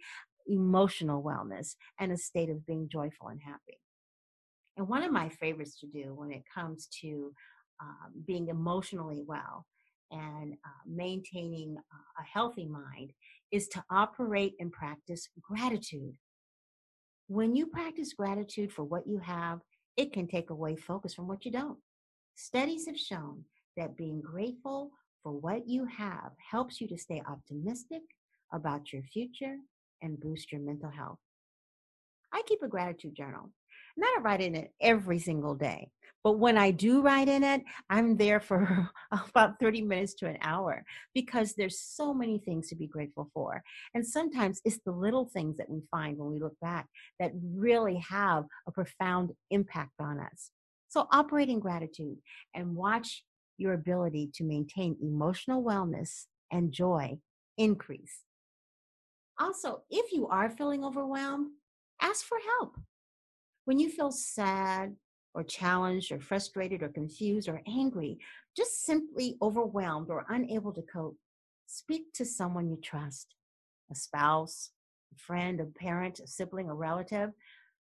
emotional 0.46 1.22
wellness 1.22 1.76
and 1.98 2.12
a 2.12 2.18
state 2.18 2.50
of 2.50 2.66
being 2.66 2.86
joyful 2.86 3.28
and 3.28 3.40
happy. 3.42 3.80
And 4.76 4.88
one 4.88 5.02
of 5.02 5.10
my 5.10 5.30
favorites 5.30 5.80
to 5.80 5.86
do 5.86 6.12
when 6.14 6.32
it 6.32 6.42
comes 6.54 6.86
to 7.00 7.32
um, 7.82 8.12
being 8.26 8.48
emotionally 8.48 9.22
well 9.26 9.66
and 10.10 10.54
uh, 10.54 10.82
maintaining 10.86 11.76
a 12.18 12.22
healthy 12.22 12.66
mind 12.66 13.12
is 13.50 13.68
to 13.68 13.82
operate 13.90 14.54
and 14.60 14.70
practice 14.70 15.28
gratitude. 15.40 16.14
When 17.28 17.56
you 17.56 17.66
practice 17.66 18.12
gratitude 18.12 18.72
for 18.72 18.84
what 18.84 19.06
you 19.06 19.18
have, 19.18 19.60
it 19.96 20.12
can 20.12 20.26
take 20.26 20.50
away 20.50 20.76
focus 20.76 21.14
from 21.14 21.28
what 21.28 21.44
you 21.44 21.50
don't. 21.50 21.78
Studies 22.34 22.86
have 22.86 22.98
shown 22.98 23.44
that 23.76 23.96
being 23.96 24.20
grateful 24.20 24.90
for 25.22 25.32
what 25.32 25.66
you 25.66 25.86
have 25.86 26.32
helps 26.50 26.80
you 26.80 26.88
to 26.88 26.98
stay 26.98 27.22
optimistic 27.26 28.02
about 28.52 28.92
your 28.92 29.02
future 29.02 29.56
and 30.02 30.20
boost 30.20 30.52
your 30.52 30.60
mental 30.60 30.90
health. 30.90 31.18
I 32.32 32.42
keep 32.46 32.62
a 32.62 32.68
gratitude 32.68 33.14
journal. 33.14 33.50
And 33.96 34.04
I 34.04 34.08
don't 34.14 34.22
write 34.22 34.40
in 34.40 34.54
it 34.54 34.72
every 34.80 35.18
single 35.18 35.54
day. 35.54 35.90
But 36.24 36.38
when 36.38 36.56
I 36.56 36.70
do 36.70 37.02
write 37.02 37.28
in 37.28 37.42
it, 37.42 37.62
I'm 37.90 38.16
there 38.16 38.38
for 38.38 38.88
about 39.12 39.58
30 39.58 39.82
minutes 39.82 40.14
to 40.14 40.26
an 40.26 40.38
hour 40.40 40.84
because 41.14 41.54
there's 41.54 41.80
so 41.80 42.14
many 42.14 42.38
things 42.38 42.68
to 42.68 42.76
be 42.76 42.86
grateful 42.86 43.28
for. 43.34 43.62
And 43.94 44.06
sometimes 44.06 44.60
it's 44.64 44.78
the 44.84 44.92
little 44.92 45.26
things 45.26 45.56
that 45.56 45.68
we 45.68 45.82
find 45.90 46.18
when 46.18 46.30
we 46.30 46.38
look 46.38 46.58
back 46.60 46.86
that 47.18 47.32
really 47.42 47.96
have 48.08 48.44
a 48.68 48.72
profound 48.72 49.32
impact 49.50 49.92
on 49.98 50.20
us. 50.20 50.50
So 50.88 51.08
operate 51.10 51.48
in 51.48 51.58
gratitude 51.58 52.18
and 52.54 52.76
watch 52.76 53.24
your 53.58 53.72
ability 53.72 54.30
to 54.34 54.44
maintain 54.44 54.96
emotional 55.02 55.62
wellness 55.62 56.26
and 56.50 56.72
joy 56.72 57.18
increase. 57.58 58.20
Also, 59.40 59.82
if 59.90 60.12
you 60.12 60.28
are 60.28 60.50
feeling 60.50 60.84
overwhelmed, 60.84 61.48
ask 62.00 62.24
for 62.24 62.38
help. 62.58 62.76
When 63.64 63.78
you 63.78 63.88
feel 63.90 64.11
sad 64.11 64.97
or 65.35 65.45
challenged 65.45 66.11
or 66.12 66.21
frustrated 66.21 66.83
or 66.83 66.88
confused 66.88 67.49
or 67.49 67.62
angry, 67.66 68.19
just 68.57 68.85
simply 68.85 69.37
overwhelmed 69.40 70.11
or 70.11 70.26
unable 70.28 70.73
to 70.73 70.83
cope, 70.83 71.16
speak 71.66 72.12
to 72.14 72.25
someone 72.25 72.69
you 72.69 72.78
trust 72.83 73.35
a 73.90 73.95
spouse, 73.95 74.71
a 75.14 75.19
friend, 75.19 75.61
a 75.61 75.64
parent, 75.66 76.19
a 76.21 76.26
sibling, 76.26 76.69
a 76.71 76.75
relative. 76.75 77.31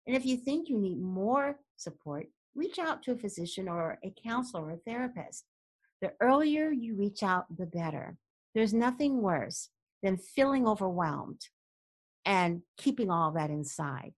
And 0.06 0.16
if 0.16 0.26
you 0.26 0.36
think 0.36 0.68
you 0.68 0.78
need 0.78 1.00
more 1.00 1.58
support, 1.76 2.26
reach 2.54 2.78
out 2.78 3.02
to 3.04 3.12
a 3.12 3.16
physician 3.16 3.68
or 3.68 3.98
a 4.04 4.12
counselor 4.22 4.64
or 4.66 4.70
a 4.72 4.76
therapist. 4.78 5.44
The 6.02 6.12
earlier 6.20 6.70
you 6.70 6.96
reach 6.96 7.22
out, 7.22 7.46
the 7.56 7.66
better. 7.66 8.16
There's 8.54 8.74
nothing 8.74 9.22
worse 9.22 9.68
than 10.02 10.16
feeling 10.16 10.66
overwhelmed 10.66 11.42
and 12.24 12.62
keeping 12.76 13.10
all 13.10 13.32
that 13.32 13.50
inside. 13.50 14.12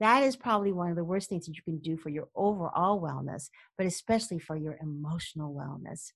That 0.00 0.22
is 0.22 0.36
probably 0.36 0.72
one 0.72 0.90
of 0.90 0.96
the 0.96 1.04
worst 1.04 1.28
things 1.28 1.46
that 1.46 1.56
you 1.56 1.62
can 1.62 1.78
do 1.78 1.96
for 1.96 2.10
your 2.10 2.28
overall 2.34 3.00
wellness, 3.00 3.48
but 3.78 3.86
especially 3.86 4.38
for 4.38 4.56
your 4.56 4.76
emotional 4.82 5.54
wellness. 5.54 6.12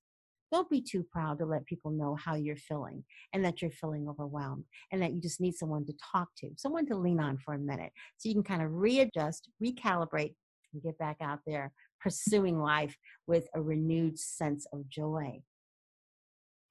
Don't 0.52 0.68
be 0.68 0.82
too 0.82 1.04
proud 1.10 1.38
to 1.38 1.46
let 1.46 1.64
people 1.64 1.92
know 1.92 2.16
how 2.16 2.34
you're 2.34 2.56
feeling 2.56 3.04
and 3.32 3.44
that 3.44 3.62
you're 3.62 3.70
feeling 3.70 4.08
overwhelmed 4.08 4.64
and 4.90 5.00
that 5.00 5.12
you 5.12 5.20
just 5.20 5.40
need 5.40 5.54
someone 5.54 5.86
to 5.86 5.94
talk 6.12 6.28
to, 6.38 6.50
someone 6.56 6.86
to 6.86 6.96
lean 6.96 7.20
on 7.20 7.38
for 7.38 7.54
a 7.54 7.58
minute 7.58 7.92
so 8.18 8.28
you 8.28 8.34
can 8.34 8.42
kind 8.42 8.62
of 8.62 8.74
readjust, 8.74 9.48
recalibrate, 9.62 10.34
and 10.72 10.82
get 10.82 10.98
back 10.98 11.16
out 11.20 11.40
there 11.46 11.72
pursuing 12.00 12.58
life 12.58 12.96
with 13.26 13.48
a 13.54 13.62
renewed 13.62 14.18
sense 14.18 14.66
of 14.72 14.88
joy. 14.88 15.40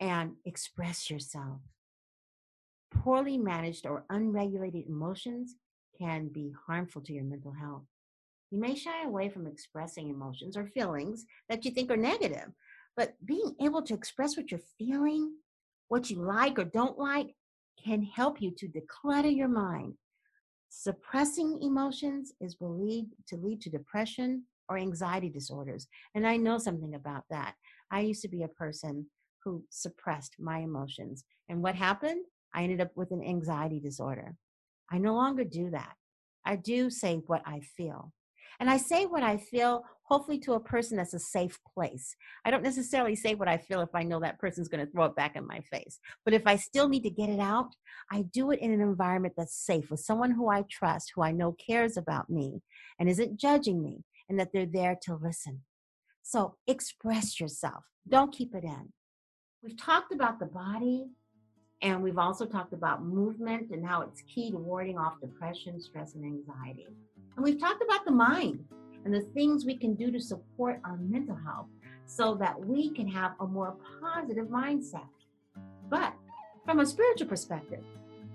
And 0.01 0.33
express 0.45 1.09
yourself. 1.09 1.59
Poorly 2.91 3.37
managed 3.37 3.85
or 3.85 4.05
unregulated 4.09 4.87
emotions 4.87 5.55
can 5.99 6.27
be 6.29 6.53
harmful 6.67 7.01
to 7.01 7.13
your 7.13 7.23
mental 7.23 7.51
health. 7.51 7.83
You 8.51 8.59
may 8.59 8.75
shy 8.75 9.03
away 9.03 9.29
from 9.29 9.47
expressing 9.47 10.09
emotions 10.09 10.57
or 10.57 10.65
feelings 10.65 11.25
that 11.49 11.65
you 11.65 11.71
think 11.71 11.91
are 11.91 11.97
negative, 11.97 12.49
but 12.97 13.13
being 13.25 13.55
able 13.61 13.81
to 13.83 13.93
express 13.93 14.35
what 14.35 14.51
you're 14.51 14.61
feeling, 14.77 15.33
what 15.87 16.09
you 16.09 16.21
like 16.21 16.57
or 16.57 16.65
don't 16.65 16.97
like, 16.97 17.35
can 17.83 18.03
help 18.03 18.41
you 18.41 18.51
to 18.57 18.67
declutter 18.67 19.33
your 19.35 19.47
mind. 19.47 19.93
Suppressing 20.69 21.61
emotions 21.61 22.33
is 22.41 22.55
believed 22.55 23.13
to 23.27 23.37
lead 23.37 23.61
to 23.61 23.69
depression 23.69 24.43
or 24.67 24.77
anxiety 24.77 25.29
disorders. 25.29 25.87
And 26.15 26.27
I 26.27 26.37
know 26.37 26.57
something 26.57 26.95
about 26.95 27.23
that. 27.29 27.55
I 27.91 28.01
used 28.01 28.21
to 28.21 28.27
be 28.27 28.43
a 28.43 28.47
person 28.49 29.07
who 29.43 29.63
suppressed 29.69 30.35
my 30.39 30.59
emotions. 30.59 31.23
And 31.49 31.63
what 31.63 31.75
happened? 31.75 32.25
I 32.53 32.63
ended 32.63 32.81
up 32.81 32.91
with 32.95 33.11
an 33.11 33.23
anxiety 33.23 33.79
disorder. 33.79 34.35
I 34.91 34.97
no 34.97 35.13
longer 35.15 35.43
do 35.43 35.69
that. 35.71 35.93
I 36.45 36.55
do 36.55 36.89
say 36.89 37.21
what 37.27 37.41
I 37.45 37.59
feel. 37.59 38.11
And 38.59 38.69
I 38.69 38.77
say 38.77 39.05
what 39.05 39.23
I 39.23 39.37
feel, 39.37 39.85
hopefully, 40.03 40.37
to 40.39 40.53
a 40.53 40.59
person 40.59 40.97
that's 40.97 41.13
a 41.13 41.19
safe 41.19 41.57
place. 41.73 42.13
I 42.43 42.51
don't 42.51 42.63
necessarily 42.63 43.15
say 43.15 43.35
what 43.35 43.47
I 43.47 43.57
feel 43.57 43.79
if 43.81 43.93
I 43.93 44.03
know 44.03 44.19
that 44.19 44.39
person's 44.39 44.67
going 44.67 44.85
to 44.85 44.91
throw 44.91 45.05
it 45.05 45.15
back 45.15 45.37
in 45.37 45.47
my 45.47 45.61
face. 45.61 45.99
But 46.25 46.33
if 46.33 46.45
I 46.45 46.57
still 46.57 46.89
need 46.89 47.03
to 47.03 47.09
get 47.09 47.29
it 47.29 47.39
out, 47.39 47.69
I 48.11 48.23
do 48.33 48.51
it 48.51 48.59
in 48.59 48.73
an 48.73 48.81
environment 48.81 49.35
that's 49.37 49.55
safe 49.55 49.89
with 49.89 50.01
someone 50.01 50.31
who 50.31 50.49
I 50.49 50.65
trust, 50.69 51.13
who 51.15 51.21
I 51.21 51.31
know 51.31 51.53
cares 51.53 51.95
about 51.95 52.29
me 52.29 52.61
and 52.99 53.07
isn't 53.07 53.39
judging 53.39 53.81
me, 53.81 54.03
and 54.27 54.39
that 54.39 54.49
they're 54.53 54.65
there 54.65 54.97
to 55.03 55.15
listen. 55.15 55.61
So 56.21 56.55
express 56.67 57.39
yourself, 57.39 57.85
don't 58.07 58.33
keep 58.33 58.53
it 58.53 58.63
in. 58.63 58.91
We've 59.63 59.77
talked 59.77 60.13
about 60.13 60.39
the 60.39 60.45
body, 60.45 61.05
and 61.81 62.03
we've 62.03 62.17
also 62.17 62.45
talked 62.45 62.73
about 62.73 63.03
movement 63.03 63.71
and 63.71 63.85
how 63.85 64.01
it's 64.01 64.21
key 64.23 64.51
to 64.51 64.57
warding 64.57 64.97
off 64.97 65.21
depression, 65.21 65.79
stress, 65.79 66.13
and 66.15 66.25
anxiety. 66.25 66.87
And 67.35 67.43
we've 67.43 67.59
talked 67.59 67.81
about 67.81 68.05
the 68.05 68.11
mind 68.11 68.65
and 69.05 69.13
the 69.13 69.21
things 69.33 69.65
we 69.65 69.77
can 69.77 69.95
do 69.95 70.11
to 70.11 70.19
support 70.19 70.81
our 70.83 70.97
mental 70.97 71.37
health 71.37 71.67
so 72.05 72.35
that 72.35 72.59
we 72.59 72.89
can 72.89 73.07
have 73.07 73.31
a 73.39 73.47
more 73.47 73.77
positive 74.01 74.47
mindset. 74.47 75.07
But 75.89 76.13
from 76.65 76.79
a 76.79 76.85
spiritual 76.85 77.27
perspective, 77.27 77.83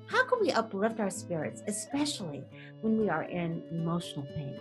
how 0.07 0.25
can 0.27 0.39
we 0.41 0.51
uplift 0.51 1.01
our 1.01 1.11
spirits, 1.11 1.63
especially 1.67 2.45
when 2.81 2.99
we 2.99 3.11
are 3.11 3.25
in 3.25 3.63
emotional 3.71 4.27
pain? 4.35 4.59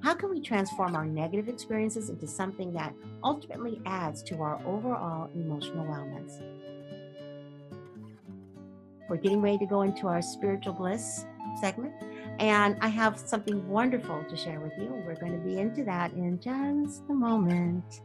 How 0.00 0.14
can 0.14 0.30
we 0.30 0.40
transform 0.40 0.94
our 0.94 1.06
negative 1.06 1.48
experiences 1.48 2.10
into 2.10 2.26
something 2.26 2.72
that 2.74 2.94
ultimately 3.24 3.80
adds 3.86 4.22
to 4.24 4.42
our 4.42 4.60
overall 4.66 5.30
emotional 5.34 5.86
wellness? 5.86 6.63
We're 9.08 9.16
getting 9.16 9.40
ready 9.40 9.58
to 9.58 9.66
go 9.66 9.82
into 9.82 10.06
our 10.08 10.22
spiritual 10.22 10.74
bliss 10.74 11.26
segment. 11.60 11.92
And 12.38 12.76
I 12.80 12.88
have 12.88 13.18
something 13.18 13.66
wonderful 13.68 14.24
to 14.28 14.36
share 14.36 14.60
with 14.60 14.72
you. 14.78 15.02
We're 15.06 15.14
going 15.14 15.32
to 15.32 15.38
be 15.38 15.58
into 15.58 15.84
that 15.84 16.12
in 16.12 16.40
just 16.40 17.02
a 17.08 17.14
moment. 17.14 18.00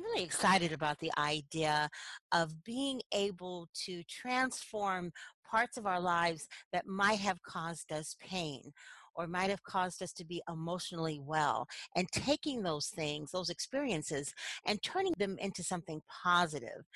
Really 0.00 0.24
excited 0.24 0.72
about 0.72 0.98
the 0.98 1.12
idea 1.18 1.90
of 2.32 2.64
being 2.64 3.02
able 3.12 3.68
to 3.84 4.02
transform 4.04 5.12
parts 5.48 5.76
of 5.76 5.86
our 5.86 6.00
lives 6.00 6.48
that 6.72 6.86
might 6.86 7.18
have 7.18 7.42
caused 7.42 7.92
us 7.92 8.16
pain 8.20 8.72
or 9.14 9.26
might 9.26 9.50
have 9.50 9.62
caused 9.62 10.02
us 10.02 10.12
to 10.14 10.24
be 10.24 10.42
emotionally 10.48 11.20
well 11.20 11.66
and 11.96 12.10
taking 12.12 12.62
those 12.62 12.88
things, 12.88 13.30
those 13.30 13.50
experiences, 13.50 14.32
and 14.66 14.82
turning 14.82 15.12
them 15.18 15.36
into 15.38 15.62
something 15.62 16.00
positive. 16.22 16.86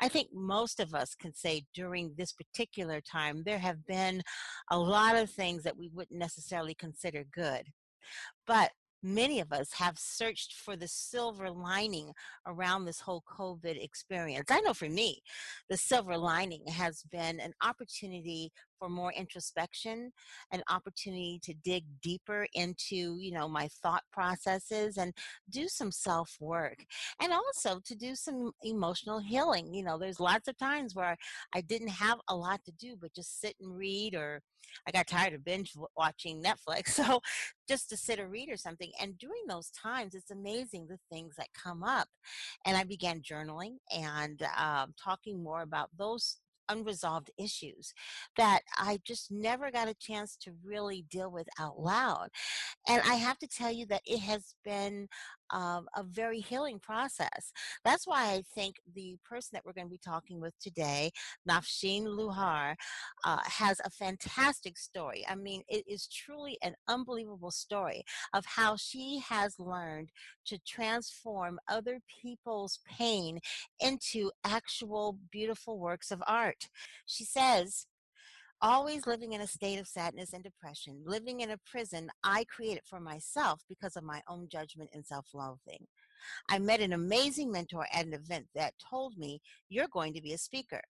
I 0.00 0.08
think 0.08 0.28
most 0.32 0.80
of 0.80 0.94
us 0.94 1.14
can 1.14 1.34
say 1.34 1.66
during 1.74 2.14
this 2.16 2.32
particular 2.32 3.00
time, 3.00 3.42
there 3.44 3.58
have 3.58 3.84
been 3.86 4.22
a 4.70 4.78
lot 4.78 5.16
of 5.16 5.30
things 5.30 5.62
that 5.64 5.76
we 5.76 5.90
wouldn't 5.92 6.18
necessarily 6.18 6.74
consider 6.74 7.24
good. 7.32 7.64
But 8.46 8.70
many 9.06 9.40
of 9.40 9.52
us 9.52 9.72
have 9.72 9.98
searched 9.98 10.54
for 10.54 10.76
the 10.76 10.88
silver 10.88 11.50
lining 11.50 12.12
around 12.46 12.84
this 12.84 13.00
whole 13.00 13.22
COVID 13.28 13.82
experience. 13.82 14.50
I 14.50 14.60
know 14.60 14.74
for 14.74 14.88
me, 14.88 15.22
the 15.70 15.76
silver 15.76 16.16
lining 16.16 16.66
has 16.66 17.02
been 17.10 17.40
an 17.40 17.52
opportunity 17.62 18.52
for 18.78 18.88
more 18.88 19.12
introspection, 19.12 20.12
an 20.52 20.62
opportunity 20.68 21.40
to 21.42 21.54
dig 21.54 21.84
deeper 22.02 22.46
into, 22.54 23.18
you 23.18 23.32
know, 23.32 23.48
my 23.48 23.68
thought 23.82 24.02
processes 24.12 24.96
and 24.96 25.12
do 25.50 25.68
some 25.68 25.90
self 25.90 26.36
work 26.40 26.84
and 27.20 27.32
also 27.32 27.80
to 27.84 27.94
do 27.94 28.14
some 28.14 28.52
emotional 28.62 29.18
healing. 29.18 29.72
You 29.74 29.84
know, 29.84 29.98
there's 29.98 30.20
lots 30.20 30.48
of 30.48 30.56
times 30.58 30.94
where 30.94 31.16
I 31.54 31.60
didn't 31.60 31.88
have 31.88 32.18
a 32.28 32.36
lot 32.36 32.60
to 32.64 32.72
do 32.72 32.96
but 33.00 33.14
just 33.14 33.40
sit 33.40 33.54
and 33.60 33.76
read 33.76 34.14
or 34.14 34.42
I 34.86 34.90
got 34.90 35.06
tired 35.06 35.34
of 35.34 35.44
binge 35.44 35.74
watching 35.96 36.42
Netflix. 36.42 36.96
So 37.06 37.20
just 37.68 37.90
to 37.90 37.96
sit 37.96 38.18
or 38.18 38.28
read 38.28 38.48
or 38.50 38.56
something. 38.56 38.90
And 39.00 39.18
during 39.18 39.42
those 39.48 39.70
times, 39.70 40.14
it's 40.14 40.30
amazing 40.30 40.86
the 40.88 40.98
things 41.10 41.34
that 41.36 41.48
come 41.52 41.84
up. 41.84 42.08
And 42.64 42.76
I 42.76 42.84
began 42.84 43.20
journaling 43.20 43.76
and 43.94 44.42
um, 44.56 44.94
talking 45.02 45.42
more 45.42 45.62
about 45.62 45.90
those 45.96 46.38
unresolved 46.68 47.30
issues 47.38 47.94
that 48.36 48.60
I 48.78 48.98
just 49.04 49.30
never 49.30 49.70
got 49.70 49.88
a 49.88 49.94
chance 49.94 50.36
to 50.42 50.52
really 50.64 51.04
deal 51.10 51.30
with 51.30 51.48
out 51.58 51.78
loud. 51.78 52.28
And 52.88 53.02
I 53.02 53.14
have 53.14 53.38
to 53.38 53.48
tell 53.48 53.70
you 53.70 53.86
that 53.86 54.02
it 54.06 54.20
has 54.20 54.54
been 54.64 55.08
um, 55.50 55.88
a 55.96 56.02
very 56.02 56.40
healing 56.40 56.78
process. 56.78 57.52
That's 57.84 58.06
why 58.06 58.32
I 58.32 58.42
think 58.54 58.76
the 58.94 59.16
person 59.24 59.50
that 59.52 59.64
we're 59.64 59.72
going 59.72 59.86
to 59.86 59.90
be 59.90 59.98
talking 59.98 60.40
with 60.40 60.58
today, 60.58 61.12
Nafsheen 61.48 62.04
Luhar, 62.04 62.74
uh, 63.24 63.38
has 63.44 63.80
a 63.84 63.90
fantastic 63.90 64.78
story. 64.78 65.24
I 65.28 65.34
mean, 65.34 65.62
it 65.68 65.84
is 65.86 66.08
truly 66.08 66.58
an 66.62 66.74
unbelievable 66.88 67.50
story 67.50 68.04
of 68.34 68.44
how 68.44 68.76
she 68.76 69.22
has 69.28 69.58
learned 69.58 70.10
to 70.46 70.58
transform 70.66 71.58
other 71.68 72.00
people's 72.22 72.80
pain 72.88 73.40
into 73.80 74.30
actual 74.44 75.18
beautiful 75.30 75.78
works 75.78 76.10
of 76.10 76.22
art. 76.26 76.68
She 77.06 77.24
says, 77.24 77.86
always 78.60 79.06
living 79.06 79.32
in 79.32 79.40
a 79.40 79.46
state 79.46 79.78
of 79.78 79.88
sadness 79.88 80.32
and 80.32 80.42
depression, 80.42 81.02
living 81.04 81.40
in 81.40 81.50
a 81.50 81.58
prison 81.66 82.10
I 82.24 82.44
created 82.44 82.82
for 82.84 83.00
myself 83.00 83.62
because 83.68 83.96
of 83.96 84.04
my 84.04 84.22
own 84.28 84.48
judgment 84.50 84.90
and 84.92 85.04
self 85.04 85.26
loathing. 85.34 85.86
I 86.48 86.58
met 86.58 86.80
an 86.80 86.92
amazing 86.92 87.52
mentor 87.52 87.86
at 87.92 88.06
an 88.06 88.14
event 88.14 88.46
that 88.54 88.74
told 88.78 89.16
me, 89.16 89.40
You're 89.68 89.88
going 89.88 90.14
to 90.14 90.22
be 90.22 90.32
a 90.32 90.38
speaker. 90.38 90.80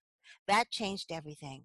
That 0.47 0.71
changed 0.71 1.11
everything. 1.11 1.63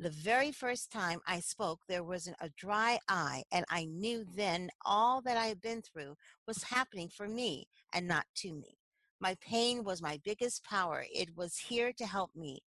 The 0.00 0.10
very 0.10 0.52
first 0.52 0.92
time 0.92 1.18
I 1.26 1.40
spoke, 1.40 1.80
there 1.88 2.04
was 2.04 2.28
a 2.40 2.50
dry 2.56 3.00
eye, 3.08 3.42
and 3.50 3.64
I 3.68 3.86
knew 3.86 4.24
then 4.36 4.70
all 4.86 5.20
that 5.22 5.36
I 5.36 5.46
had 5.46 5.60
been 5.60 5.82
through 5.82 6.16
was 6.46 6.62
happening 6.62 7.08
for 7.08 7.26
me 7.26 7.66
and 7.92 8.06
not 8.06 8.26
to 8.36 8.52
me. 8.52 8.78
My 9.20 9.36
pain 9.40 9.82
was 9.82 10.00
my 10.00 10.20
biggest 10.24 10.62
power. 10.62 11.04
It 11.12 11.36
was 11.36 11.56
here 11.56 11.92
to 11.98 12.06
help 12.06 12.30
me, 12.36 12.60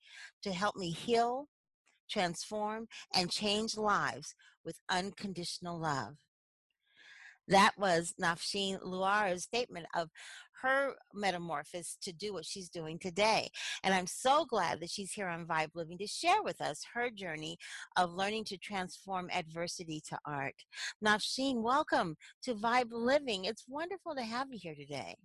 to 0.43 0.51
help 0.51 0.75
me 0.75 0.91
heal, 0.91 1.47
transform, 2.11 2.87
and 3.15 3.31
change 3.31 3.77
lives 3.77 4.35
with 4.65 4.77
unconditional 4.89 5.79
love. 5.79 6.15
That 7.47 7.71
was 7.77 8.13
Nafsheen 8.21 8.81
Luhar's 8.83 9.43
statement 9.43 9.87
of 9.95 10.09
her 10.61 10.93
metamorphosis 11.13 11.97
to 12.03 12.13
do 12.13 12.33
what 12.33 12.45
she's 12.45 12.69
doing 12.69 12.99
today. 12.99 13.49
And 13.83 13.93
I'm 13.93 14.07
so 14.07 14.45
glad 14.45 14.79
that 14.79 14.91
she's 14.91 15.11
here 15.11 15.27
on 15.27 15.47
Vibe 15.47 15.71
Living 15.73 15.97
to 15.97 16.07
share 16.07 16.43
with 16.43 16.61
us 16.61 16.85
her 16.93 17.09
journey 17.09 17.57
of 17.97 18.13
learning 18.13 18.45
to 18.45 18.57
transform 18.57 19.29
adversity 19.33 20.01
to 20.09 20.19
art. 20.25 20.55
Nafsheen, 21.03 21.61
welcome 21.63 22.15
to 22.43 22.53
Vibe 22.53 22.91
Living. 22.91 23.45
It's 23.45 23.65
wonderful 23.67 24.15
to 24.15 24.23
have 24.23 24.47
you 24.51 24.59
here 24.61 24.75
today. 24.75 25.15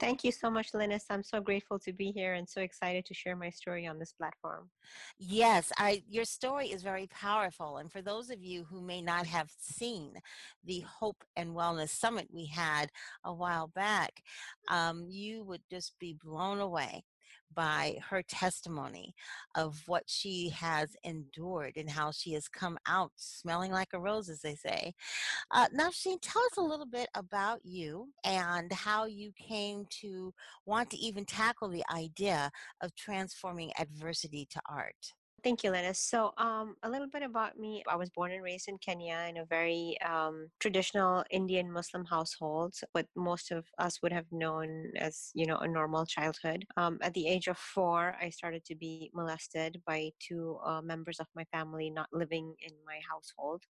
Thank 0.00 0.24
you 0.24 0.32
so 0.32 0.50
much, 0.50 0.72
Linus. 0.72 1.04
I'm 1.10 1.22
so 1.22 1.42
grateful 1.42 1.78
to 1.80 1.92
be 1.92 2.10
here 2.10 2.32
and 2.32 2.48
so 2.48 2.62
excited 2.62 3.04
to 3.04 3.12
share 3.12 3.36
my 3.36 3.50
story 3.50 3.86
on 3.86 3.98
this 3.98 4.12
platform. 4.12 4.70
Yes, 5.18 5.70
I 5.76 6.02
your 6.08 6.24
story 6.24 6.68
is 6.68 6.82
very 6.82 7.06
powerful. 7.08 7.76
And 7.76 7.92
for 7.92 8.00
those 8.00 8.30
of 8.30 8.42
you 8.42 8.64
who 8.64 8.80
may 8.80 9.02
not 9.02 9.26
have 9.26 9.50
seen 9.58 10.14
the 10.64 10.80
Hope 10.80 11.22
and 11.36 11.50
Wellness 11.50 11.90
Summit 11.90 12.28
we 12.32 12.46
had 12.46 12.90
a 13.24 13.34
while 13.34 13.68
back, 13.68 14.22
um, 14.70 15.04
you 15.06 15.44
would 15.44 15.62
just 15.70 15.92
be 16.00 16.16
blown 16.24 16.60
away 16.60 17.04
by 17.54 17.98
her 18.08 18.22
testimony 18.22 19.14
of 19.56 19.82
what 19.86 20.04
she 20.06 20.50
has 20.50 20.96
endured 21.04 21.76
and 21.76 21.90
how 21.90 22.10
she 22.10 22.32
has 22.32 22.48
come 22.48 22.78
out 22.86 23.12
smelling 23.16 23.72
like 23.72 23.88
a 23.92 24.00
rose, 24.00 24.28
as 24.28 24.40
they 24.40 24.54
say. 24.54 24.94
Uh, 25.50 25.66
Nafsheen, 25.76 26.18
tell 26.20 26.42
us 26.42 26.56
a 26.58 26.62
little 26.62 26.86
bit 26.86 27.08
about 27.14 27.60
you 27.64 28.08
and 28.24 28.72
how 28.72 29.04
you 29.04 29.32
came 29.32 29.86
to 30.00 30.32
want 30.66 30.90
to 30.90 30.96
even 30.98 31.24
tackle 31.24 31.68
the 31.68 31.84
idea 31.92 32.50
of 32.80 32.94
transforming 32.94 33.70
adversity 33.78 34.46
to 34.50 34.60
art. 34.68 35.14
Thank 35.42 35.64
you, 35.64 35.70
Linus. 35.70 35.98
So, 35.98 36.34
um, 36.36 36.76
a 36.82 36.90
little 36.90 37.06
bit 37.08 37.22
about 37.22 37.58
me. 37.58 37.82
I 37.88 37.96
was 37.96 38.10
born 38.10 38.30
and 38.32 38.42
raised 38.42 38.68
in 38.68 38.76
Kenya 38.76 39.24
in 39.28 39.38
a 39.38 39.46
very 39.46 39.96
um, 40.04 40.48
traditional 40.58 41.24
Indian 41.30 41.72
Muslim 41.72 42.04
household, 42.04 42.74
what 42.92 43.06
most 43.16 43.50
of 43.50 43.64
us 43.78 44.02
would 44.02 44.12
have 44.12 44.26
known 44.32 44.92
as, 44.96 45.30
you 45.34 45.46
know, 45.46 45.56
a 45.56 45.66
normal 45.68 46.04
childhood. 46.04 46.66
Um, 46.76 46.98
at 47.00 47.14
the 47.14 47.26
age 47.26 47.46
of 47.46 47.56
four, 47.56 48.16
I 48.20 48.28
started 48.28 48.66
to 48.66 48.74
be 48.74 49.10
molested 49.14 49.80
by 49.86 50.10
two 50.20 50.58
uh, 50.62 50.82
members 50.82 51.18
of 51.20 51.26
my 51.34 51.44
family 51.44 51.88
not 51.88 52.08
living 52.12 52.54
in 52.60 52.72
my 52.86 53.00
household. 53.10 53.62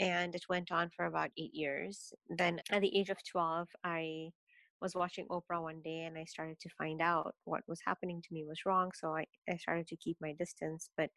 And 0.00 0.34
it 0.34 0.44
went 0.48 0.72
on 0.72 0.90
for 0.96 1.04
about 1.04 1.30
eight 1.36 1.54
years. 1.54 2.14
Then, 2.30 2.60
at 2.70 2.80
the 2.80 2.96
age 2.96 3.10
of 3.10 3.18
12, 3.30 3.68
I 3.84 4.30
was 4.80 4.94
watching 4.94 5.26
Oprah 5.28 5.62
one 5.62 5.80
day 5.82 6.04
and 6.04 6.16
I 6.16 6.24
started 6.24 6.58
to 6.60 6.68
find 6.78 7.00
out 7.00 7.34
what 7.44 7.62
was 7.66 7.80
happening 7.84 8.22
to 8.22 8.34
me 8.34 8.44
was 8.46 8.64
wrong. 8.66 8.90
So 8.94 9.14
I, 9.14 9.26
I 9.48 9.56
started 9.56 9.86
to 9.88 9.96
keep 9.96 10.16
my 10.20 10.32
distance. 10.32 10.90
But 10.96 11.10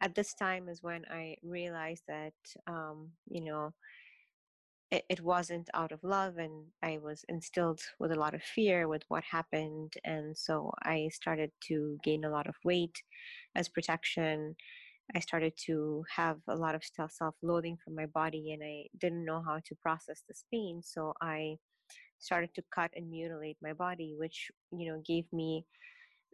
at 0.00 0.14
this 0.14 0.34
time 0.34 0.68
is 0.68 0.82
when 0.82 1.04
I 1.10 1.36
realized 1.42 2.04
that, 2.08 2.32
um, 2.66 3.10
you 3.28 3.44
know, 3.44 3.72
it, 4.90 5.04
it 5.08 5.20
wasn't 5.22 5.70
out 5.74 5.90
of 5.90 6.04
love 6.04 6.36
and 6.36 6.66
I 6.82 6.98
was 7.02 7.24
instilled 7.28 7.80
with 7.98 8.12
a 8.12 8.18
lot 8.18 8.34
of 8.34 8.42
fear 8.42 8.88
with 8.88 9.02
what 9.08 9.24
happened. 9.24 9.94
And 10.04 10.36
so 10.36 10.70
I 10.82 11.08
started 11.12 11.50
to 11.68 11.98
gain 12.04 12.24
a 12.24 12.30
lot 12.30 12.46
of 12.46 12.54
weight 12.62 13.02
as 13.54 13.68
protection. 13.68 14.54
I 15.16 15.20
started 15.20 15.54
to 15.66 16.04
have 16.14 16.38
a 16.46 16.54
lot 16.54 16.74
of 16.74 16.82
self 16.84 17.34
loathing 17.42 17.78
from 17.82 17.94
my 17.94 18.06
body 18.06 18.52
and 18.52 18.62
I 18.62 18.84
didn't 18.98 19.24
know 19.24 19.42
how 19.44 19.60
to 19.64 19.74
process 19.82 20.22
this 20.28 20.44
pain. 20.52 20.82
So 20.84 21.14
I 21.20 21.56
started 22.22 22.54
to 22.54 22.62
cut 22.74 22.90
and 22.96 23.10
mutilate 23.10 23.56
my 23.62 23.72
body, 23.72 24.14
which 24.16 24.50
you 24.70 24.86
know 24.90 25.02
gave 25.04 25.26
me 25.32 25.66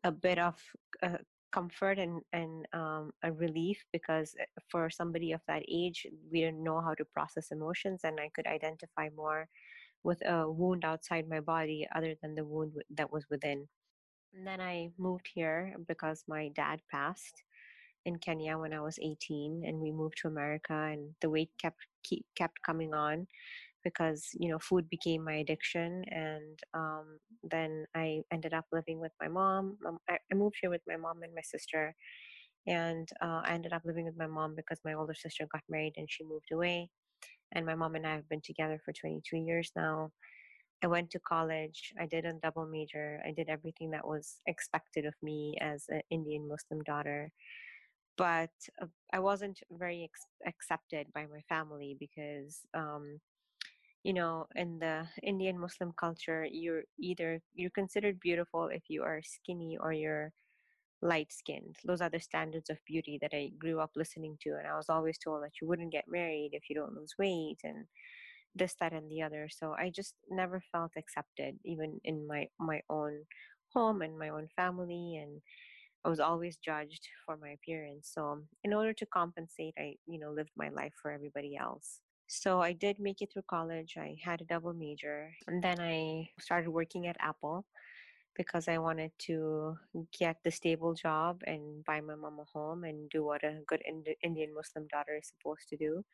a 0.04 0.12
bit 0.12 0.38
of 0.38 0.54
uh, 1.02 1.18
comfort 1.50 1.98
and 1.98 2.20
and 2.32 2.66
um, 2.72 3.10
a 3.22 3.32
relief 3.32 3.84
because 3.92 4.34
uh, 4.40 4.44
for 4.70 4.90
somebody 4.90 5.32
of 5.32 5.40
that 5.48 5.62
age, 5.68 6.06
we 6.30 6.40
didn't 6.40 6.62
know 6.62 6.80
how 6.80 6.94
to 6.94 7.04
process 7.04 7.50
emotions, 7.50 8.00
and 8.04 8.20
I 8.20 8.30
could 8.34 8.46
identify 8.46 9.08
more 9.16 9.48
with 10.04 10.20
a 10.26 10.50
wound 10.50 10.84
outside 10.84 11.28
my 11.28 11.40
body 11.40 11.88
other 11.94 12.14
than 12.22 12.34
the 12.34 12.44
wound 12.44 12.72
that 12.96 13.12
was 13.12 13.24
within. 13.30 13.66
And 14.34 14.46
then 14.46 14.60
I 14.60 14.90
moved 14.98 15.28
here 15.34 15.74
because 15.88 16.22
my 16.28 16.48
dad 16.54 16.80
passed 16.90 17.42
in 18.04 18.16
Kenya 18.18 18.56
when 18.56 18.72
I 18.72 18.80
was 18.80 18.98
18, 19.02 19.64
and 19.66 19.80
we 19.80 19.90
moved 19.90 20.18
to 20.18 20.28
America, 20.28 20.74
and 20.74 21.14
the 21.20 21.30
weight 21.30 21.50
kept 21.60 21.80
keep, 22.04 22.24
kept 22.36 22.62
coming 22.62 22.94
on 22.94 23.26
because 23.84 24.28
you 24.34 24.48
know 24.48 24.58
food 24.58 24.88
became 24.90 25.24
my 25.24 25.34
addiction 25.34 26.04
and 26.10 26.58
um, 26.74 27.18
then 27.42 27.84
i 27.94 28.20
ended 28.32 28.54
up 28.54 28.64
living 28.72 28.98
with 28.98 29.12
my 29.20 29.28
mom 29.28 29.76
um, 29.86 29.98
I, 30.08 30.18
moved 30.34 30.56
here 30.60 30.70
with 30.70 30.82
my 30.86 30.96
mom 30.96 31.22
and 31.22 31.34
my 31.34 31.42
sister 31.42 31.94
and 32.66 33.08
uh, 33.22 33.42
i 33.44 33.52
ended 33.52 33.72
up 33.72 33.82
living 33.84 34.04
with 34.04 34.16
my 34.16 34.26
mom 34.26 34.54
because 34.56 34.78
my 34.84 34.94
older 34.94 35.14
sister 35.14 35.46
got 35.52 35.62
married 35.68 35.94
and 35.96 36.08
she 36.10 36.24
moved 36.24 36.50
away 36.52 36.88
and 37.52 37.64
my 37.64 37.74
mom 37.74 37.94
and 37.94 38.06
i 38.06 38.14
have 38.14 38.28
been 38.28 38.42
together 38.42 38.80
for 38.84 38.92
22 38.92 39.36
years 39.36 39.70
now. 39.76 40.10
I 40.82 40.86
went 40.86 41.10
to 41.10 41.18
college 41.20 41.92
i 42.00 42.06
did 42.06 42.24
a 42.24 42.34
double 42.34 42.64
major 42.64 43.20
i 43.26 43.32
did 43.32 43.48
everything 43.48 43.90
that 43.90 44.06
was 44.06 44.36
expected 44.46 45.06
of 45.06 45.14
me 45.24 45.56
as 45.60 45.86
an 45.88 46.02
indian 46.10 46.46
muslim 46.46 46.84
daughter 46.84 47.32
but 48.18 48.50
uh, 48.82 48.86
I 49.12 49.20
wasn't 49.20 49.60
very 49.70 50.04
ex- 50.04 50.26
accepted 50.46 51.06
by 51.14 51.26
my 51.32 51.40
family 51.48 51.96
because 51.98 52.60
um, 52.74 53.20
you 54.08 54.14
know 54.14 54.46
in 54.56 54.78
the 54.78 55.06
indian 55.22 55.58
muslim 55.60 55.92
culture 56.04 56.46
you're 56.50 56.84
either 56.98 57.40
you're 57.54 57.78
considered 57.80 58.18
beautiful 58.20 58.68
if 58.68 58.84
you 58.88 59.02
are 59.02 59.20
skinny 59.22 59.76
or 59.78 59.92
you're 59.92 60.32
light 61.02 61.30
skinned 61.30 61.76
those 61.84 62.00
are 62.00 62.08
the 62.08 62.18
standards 62.18 62.70
of 62.70 62.78
beauty 62.86 63.18
that 63.20 63.34
i 63.34 63.50
grew 63.58 63.80
up 63.80 63.90
listening 63.96 64.34
to 64.42 64.50
and 64.58 64.66
i 64.66 64.76
was 64.76 64.88
always 64.88 65.18
told 65.18 65.42
that 65.42 65.52
you 65.60 65.68
wouldn't 65.68 65.92
get 65.92 66.06
married 66.08 66.50
if 66.54 66.64
you 66.70 66.74
don't 66.74 66.96
lose 66.96 67.14
weight 67.18 67.58
and 67.64 67.84
this 68.56 68.74
that 68.80 68.92
and 68.92 69.10
the 69.10 69.22
other. 69.22 69.48
So 69.50 69.74
i 69.78 69.90
just 69.90 70.14
never 70.30 70.62
felt 70.72 70.92
accepted 70.96 71.56
even 71.64 72.00
in 72.04 72.26
my 72.26 72.48
my 72.58 72.80
own 72.90 73.12
home 73.74 74.02
and 74.02 74.18
my 74.18 74.30
own 74.30 74.48
family 74.56 75.20
and 75.22 75.40
i 76.04 76.08
was 76.08 76.20
always 76.20 76.56
judged 76.56 77.04
for 77.26 77.36
my 77.36 77.50
appearance. 77.50 78.10
So 78.14 78.22
in 78.64 78.72
order 78.74 78.94
to 78.94 79.06
compensate 79.06 79.74
i 79.78 79.94
you 80.06 80.18
know 80.20 80.32
lived 80.32 80.54
my 80.56 80.70
life 80.70 80.94
for 81.02 81.10
everybody 81.12 81.56
else 81.56 82.00
so 82.28 82.60
i 82.60 82.72
did 82.72 82.98
make 83.00 83.22
it 83.22 83.32
through 83.32 83.42
college 83.48 83.96
i 83.96 84.14
had 84.22 84.40
a 84.40 84.44
double 84.44 84.74
major 84.74 85.32
and 85.46 85.64
then 85.64 85.80
i 85.80 86.28
started 86.38 86.68
working 86.68 87.06
at 87.06 87.16
apple 87.20 87.64
because 88.36 88.68
i 88.68 88.76
wanted 88.76 89.10
to 89.18 89.74
get 90.18 90.36
the 90.44 90.50
stable 90.50 90.92
job 90.92 91.40
and 91.46 91.82
buy 91.86 92.00
my 92.02 92.14
mom 92.14 92.38
a 92.38 92.44
home 92.52 92.84
and 92.84 93.08
do 93.08 93.24
what 93.24 93.42
a 93.44 93.60
good 93.66 93.82
indian 94.22 94.54
muslim 94.54 94.86
daughter 94.88 95.16
is 95.16 95.32
supposed 95.32 95.68
to 95.68 95.76
do. 95.76 96.04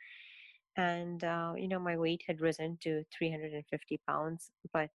And 0.77 1.23
uh, 1.23 1.55
you 1.57 1.69
know 1.69 1.79
my 1.79 1.97
weight 1.97 2.23
had 2.27 2.41
risen 2.41 2.79
to 2.83 3.05
350 3.17 4.01
pounds 4.09 4.51
but 4.73 4.91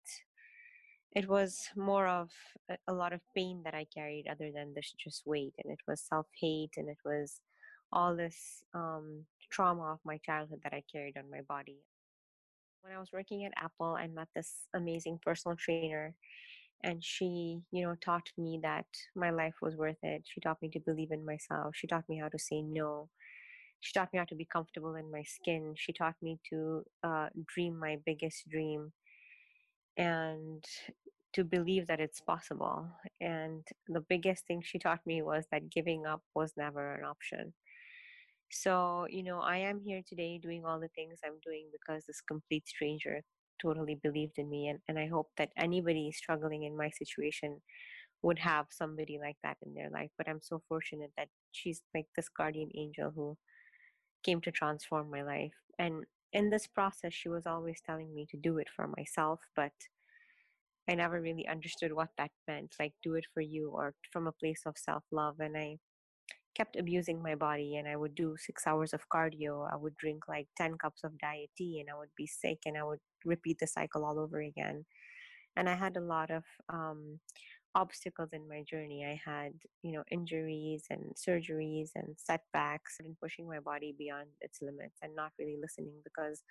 it 1.15 1.27
was 1.27 1.69
more 1.75 2.07
of 2.07 2.29
a, 2.69 2.77
a 2.87 2.93
lot 2.93 3.13
of 3.13 3.21
pain 3.35 3.61
that 3.63 3.75
i 3.75 3.85
carried 3.93 4.27
other 4.27 4.51
than 4.51 4.73
this 4.73 4.93
just 4.97 5.21
weight 5.25 5.53
and 5.63 5.71
it 5.71 5.79
was 5.87 6.01
self-hate 6.01 6.73
and 6.77 6.89
it 6.89 6.97
was 7.05 7.41
all 7.91 8.15
this 8.15 8.63
um, 8.73 9.25
trauma 9.49 9.93
of 9.93 9.99
my 10.05 10.17
childhood 10.17 10.59
that 10.63 10.73
i 10.73 10.83
carried 10.91 11.17
on 11.17 11.29
my 11.31 11.41
body 11.47 11.77
when 12.81 12.93
i 12.93 12.99
was 12.99 13.11
working 13.13 13.45
at 13.45 13.53
apple 13.57 13.95
i 13.99 14.07
met 14.07 14.27
this 14.35 14.67
amazing 14.75 15.19
personal 15.23 15.55
trainer 15.57 16.13
and 16.83 17.03
she 17.03 17.59
you 17.71 17.83
know 17.83 17.95
taught 18.01 18.29
me 18.37 18.59
that 18.61 18.85
my 19.15 19.29
life 19.29 19.55
was 19.61 19.75
worth 19.75 20.03
it 20.03 20.23
she 20.25 20.41
taught 20.41 20.61
me 20.61 20.69
to 20.69 20.79
believe 20.79 21.11
in 21.11 21.25
myself 21.25 21.75
she 21.75 21.87
taught 21.87 22.07
me 22.09 22.19
how 22.19 22.27
to 22.27 22.39
say 22.39 22.61
no 22.61 23.09
she 23.79 23.93
taught 23.93 24.11
me 24.11 24.19
how 24.19 24.25
to 24.25 24.35
be 24.35 24.45
comfortable 24.45 24.95
in 24.95 25.11
my 25.11 25.23
skin. 25.23 25.73
She 25.75 25.93
taught 25.93 26.15
me 26.21 26.39
to 26.49 26.83
uh, 27.03 27.27
dream 27.45 27.77
my 27.77 27.97
biggest 28.05 28.49
dream 28.49 28.91
and 29.97 30.63
to 31.33 31.43
believe 31.43 31.87
that 31.87 31.99
it's 31.99 32.19
possible. 32.19 32.89
And 33.21 33.67
the 33.87 34.01
biggest 34.01 34.47
thing 34.47 34.61
she 34.63 34.79
taught 34.79 35.05
me 35.05 35.21
was 35.21 35.45
that 35.51 35.69
giving 35.69 36.05
up 36.05 36.21
was 36.33 36.53
never 36.57 36.95
an 36.95 37.05
option. 37.05 37.53
So, 38.51 39.07
you 39.09 39.23
know, 39.23 39.39
I 39.39 39.57
am 39.57 39.79
here 39.81 40.01
today 40.07 40.37
doing 40.39 40.65
all 40.65 40.79
the 40.79 40.87
things 40.89 41.19
I'm 41.25 41.39
doing 41.43 41.67
because 41.71 42.05
this 42.05 42.21
complete 42.21 42.67
stranger 42.67 43.21
totally 43.61 43.95
believed 43.95 44.37
in 44.37 44.49
me. 44.49 44.67
And, 44.67 44.79
and 44.87 44.97
I 44.99 45.07
hope 45.07 45.29
that 45.37 45.49
anybody 45.57 46.11
struggling 46.11 46.63
in 46.63 46.77
my 46.77 46.89
situation 46.91 47.61
would 48.23 48.39
have 48.39 48.67
somebody 48.71 49.19
like 49.21 49.37
that 49.43 49.57
in 49.65 49.73
their 49.73 49.89
life. 49.89 50.11
But 50.17 50.29
I'm 50.29 50.41
so 50.41 50.61
fortunate 50.69 51.11
that 51.17 51.29
she's 51.51 51.81
like 51.95 52.07
this 52.15 52.29
guardian 52.29 52.69
angel 52.75 53.11
who 53.15 53.37
came 54.23 54.41
to 54.41 54.51
transform 54.51 55.09
my 55.11 55.23
life. 55.23 55.53
And 55.79 56.05
in 56.33 56.49
this 56.49 56.67
process, 56.67 57.13
she 57.13 57.29
was 57.29 57.47
always 57.47 57.81
telling 57.85 58.13
me 58.13 58.27
to 58.31 58.37
do 58.37 58.57
it 58.59 58.69
for 58.75 58.87
myself, 58.87 59.41
but 59.55 59.73
I 60.89 60.95
never 60.95 61.21
really 61.21 61.47
understood 61.47 61.93
what 61.93 62.09
that 62.17 62.31
meant 62.47 62.75
like, 62.79 62.93
do 63.03 63.15
it 63.15 63.25
for 63.33 63.41
you 63.41 63.69
or 63.71 63.93
from 64.11 64.27
a 64.27 64.31
place 64.33 64.63
of 64.65 64.77
self 64.77 65.03
love. 65.11 65.39
And 65.39 65.55
I 65.57 65.79
kept 66.57 66.75
abusing 66.75 67.21
my 67.21 67.35
body 67.35 67.75
and 67.75 67.87
I 67.87 67.95
would 67.95 68.15
do 68.15 68.35
six 68.37 68.65
hours 68.65 68.93
of 68.93 69.07
cardio. 69.13 69.71
I 69.71 69.75
would 69.75 69.95
drink 69.97 70.23
like 70.27 70.47
10 70.57 70.77
cups 70.79 71.03
of 71.03 71.17
diet 71.19 71.51
tea 71.55 71.79
and 71.79 71.89
I 71.89 71.97
would 71.97 72.09
be 72.17 72.25
sick 72.25 72.59
and 72.65 72.75
I 72.75 72.83
would 72.83 72.99
repeat 73.25 73.57
the 73.59 73.67
cycle 73.67 74.03
all 74.03 74.19
over 74.19 74.41
again. 74.41 74.83
And 75.55 75.69
I 75.69 75.75
had 75.75 75.97
a 75.97 76.01
lot 76.01 76.31
of 76.31 76.43
um, 76.69 77.19
obstacles 77.75 78.29
in 78.33 78.49
my 78.49 78.63
journey. 78.69 79.05
I 79.05 79.19
had, 79.23 79.53
you 79.83 79.91
know, 79.91 80.03
injuries 80.11 80.85
and 80.89 81.03
surgeries 81.15 81.89
and 81.95 82.15
setbacks 82.17 82.97
and 82.99 83.19
pushing 83.21 83.47
my 83.47 83.59
body 83.59 83.93
beyond 83.97 84.27
its 84.41 84.59
limits 84.61 84.97
and 85.03 85.15
not 85.15 85.31
really 85.39 85.57
listening 85.61 85.93
because 86.03 86.41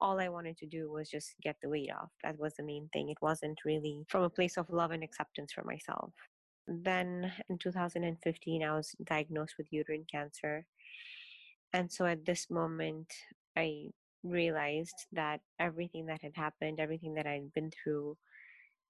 all 0.00 0.20
I 0.20 0.28
wanted 0.28 0.58
to 0.58 0.66
do 0.66 0.90
was 0.90 1.08
just 1.08 1.34
get 1.42 1.56
the 1.62 1.70
weight 1.70 1.90
off. 1.98 2.10
That 2.22 2.38
was 2.38 2.54
the 2.56 2.64
main 2.64 2.88
thing. 2.92 3.08
It 3.08 3.22
wasn't 3.22 3.58
really 3.64 4.04
from 4.08 4.22
a 4.22 4.30
place 4.30 4.56
of 4.58 4.68
love 4.68 4.90
and 4.90 5.02
acceptance 5.02 5.52
for 5.52 5.64
myself. 5.64 6.12
Then 6.66 7.32
in 7.48 7.58
2015, 7.58 8.62
I 8.62 8.74
was 8.74 8.94
diagnosed 9.04 9.54
with 9.58 9.72
uterine 9.72 10.06
cancer. 10.10 10.64
And 11.72 11.90
so 11.90 12.06
at 12.06 12.24
this 12.24 12.50
moment, 12.50 13.12
I 13.56 13.90
realized 14.22 15.06
that 15.12 15.40
everything 15.58 16.06
that 16.06 16.22
had 16.22 16.34
happened, 16.34 16.80
everything 16.80 17.14
that 17.14 17.26
I'd 17.26 17.52
been 17.52 17.70
through, 17.70 18.16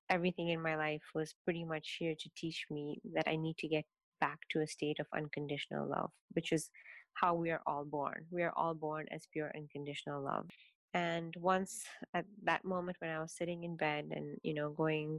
everything 0.09 0.49
in 0.49 0.63
my 0.63 0.77
life 0.77 1.03
was 1.15 1.35
pretty 1.45 1.65
much 1.65 1.97
here 1.99 2.15
to 2.15 2.31
teach 2.37 2.67
me 2.71 3.01
that 3.15 3.27
I 3.27 3.37
need 3.37 3.57
to 3.59 3.69
get 3.69 3.85
back 4.21 4.39
to 4.51 4.61
a 4.61 4.67
state 4.67 5.01
of 5.01 5.07
unconditional 5.15 5.89
love, 5.89 6.11
which 6.33 6.53
is 6.53 6.71
how 7.15 7.35
we 7.35 7.51
are 7.51 7.63
all 7.67 7.85
born. 7.85 8.27
We 8.31 8.43
are 8.43 8.53
all 8.57 8.75
born 8.75 9.07
as 9.11 9.27
pure 9.33 9.51
unconditional 9.57 10.23
love. 10.23 10.49
And 10.93 11.35
once 11.39 11.85
at 12.15 12.25
that 12.45 12.65
moment 12.65 12.99
when 13.01 13.11
I 13.11 13.21
was 13.21 13.33
sitting 13.33 13.65
in 13.65 13.77
bed 13.77 14.13
and, 14.13 14.39
you 14.43 14.55
know, 14.55 14.71
going 14.71 15.19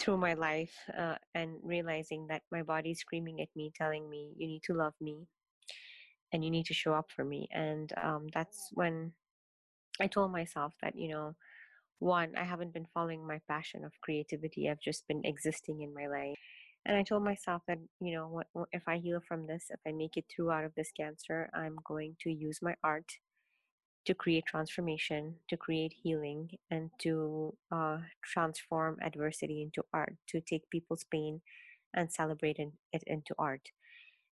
through 0.00 0.16
my 0.16 0.34
life 0.34 0.72
uh, 0.98 1.16
and 1.34 1.58
realizing 1.62 2.26
that 2.28 2.42
my 2.50 2.62
body 2.62 2.92
is 2.92 3.00
screaming 3.00 3.40
at 3.42 3.48
me, 3.54 3.70
telling 3.76 4.08
me, 4.08 4.32
you 4.36 4.48
need 4.48 4.62
to 4.64 4.72
love 4.72 4.94
me 5.00 5.26
and 6.32 6.44
you 6.44 6.50
need 6.50 6.66
to 6.66 6.74
show 6.74 6.94
up 6.94 7.10
for 7.14 7.24
me. 7.24 7.48
And 7.52 7.92
um, 8.02 8.26
that's 8.32 8.70
when 8.72 9.12
I 10.00 10.06
told 10.06 10.32
myself 10.32 10.72
that, 10.82 10.96
you 10.96 11.08
know, 11.08 11.34
one, 11.98 12.32
I 12.36 12.44
haven't 12.44 12.72
been 12.72 12.86
following 12.94 13.26
my 13.26 13.40
passion 13.46 13.84
of 13.84 13.92
creativity. 14.02 14.70
I've 14.70 14.80
just 14.80 15.06
been 15.06 15.20
existing 15.24 15.82
in 15.82 15.92
my 15.92 16.06
life. 16.06 16.38
And 16.86 16.96
I 16.96 17.02
told 17.02 17.22
myself 17.22 17.60
that, 17.68 17.78
you 18.00 18.14
know, 18.14 18.42
if 18.72 18.82
I 18.88 18.96
heal 18.96 19.20
from 19.28 19.46
this, 19.46 19.66
if 19.68 19.80
I 19.86 19.92
make 19.92 20.16
it 20.16 20.24
through 20.34 20.50
out 20.50 20.64
of 20.64 20.74
this 20.74 20.90
cancer, 20.98 21.50
I'm 21.52 21.76
going 21.84 22.16
to 22.22 22.32
use 22.32 22.60
my 22.62 22.74
art 22.82 23.12
to 24.06 24.14
create 24.14 24.44
transformation, 24.46 25.34
to 25.48 25.56
create 25.56 25.94
healing, 26.02 26.50
and 26.70 26.90
to 26.98 27.54
uh, 27.70 27.98
transform 28.24 28.96
adversity 29.02 29.62
into 29.62 29.82
art, 29.92 30.14
to 30.28 30.40
take 30.40 30.68
people's 30.70 31.04
pain 31.10 31.40
and 31.94 32.10
celebrate 32.10 32.58
it 32.58 33.02
into 33.06 33.34
art. 33.38 33.68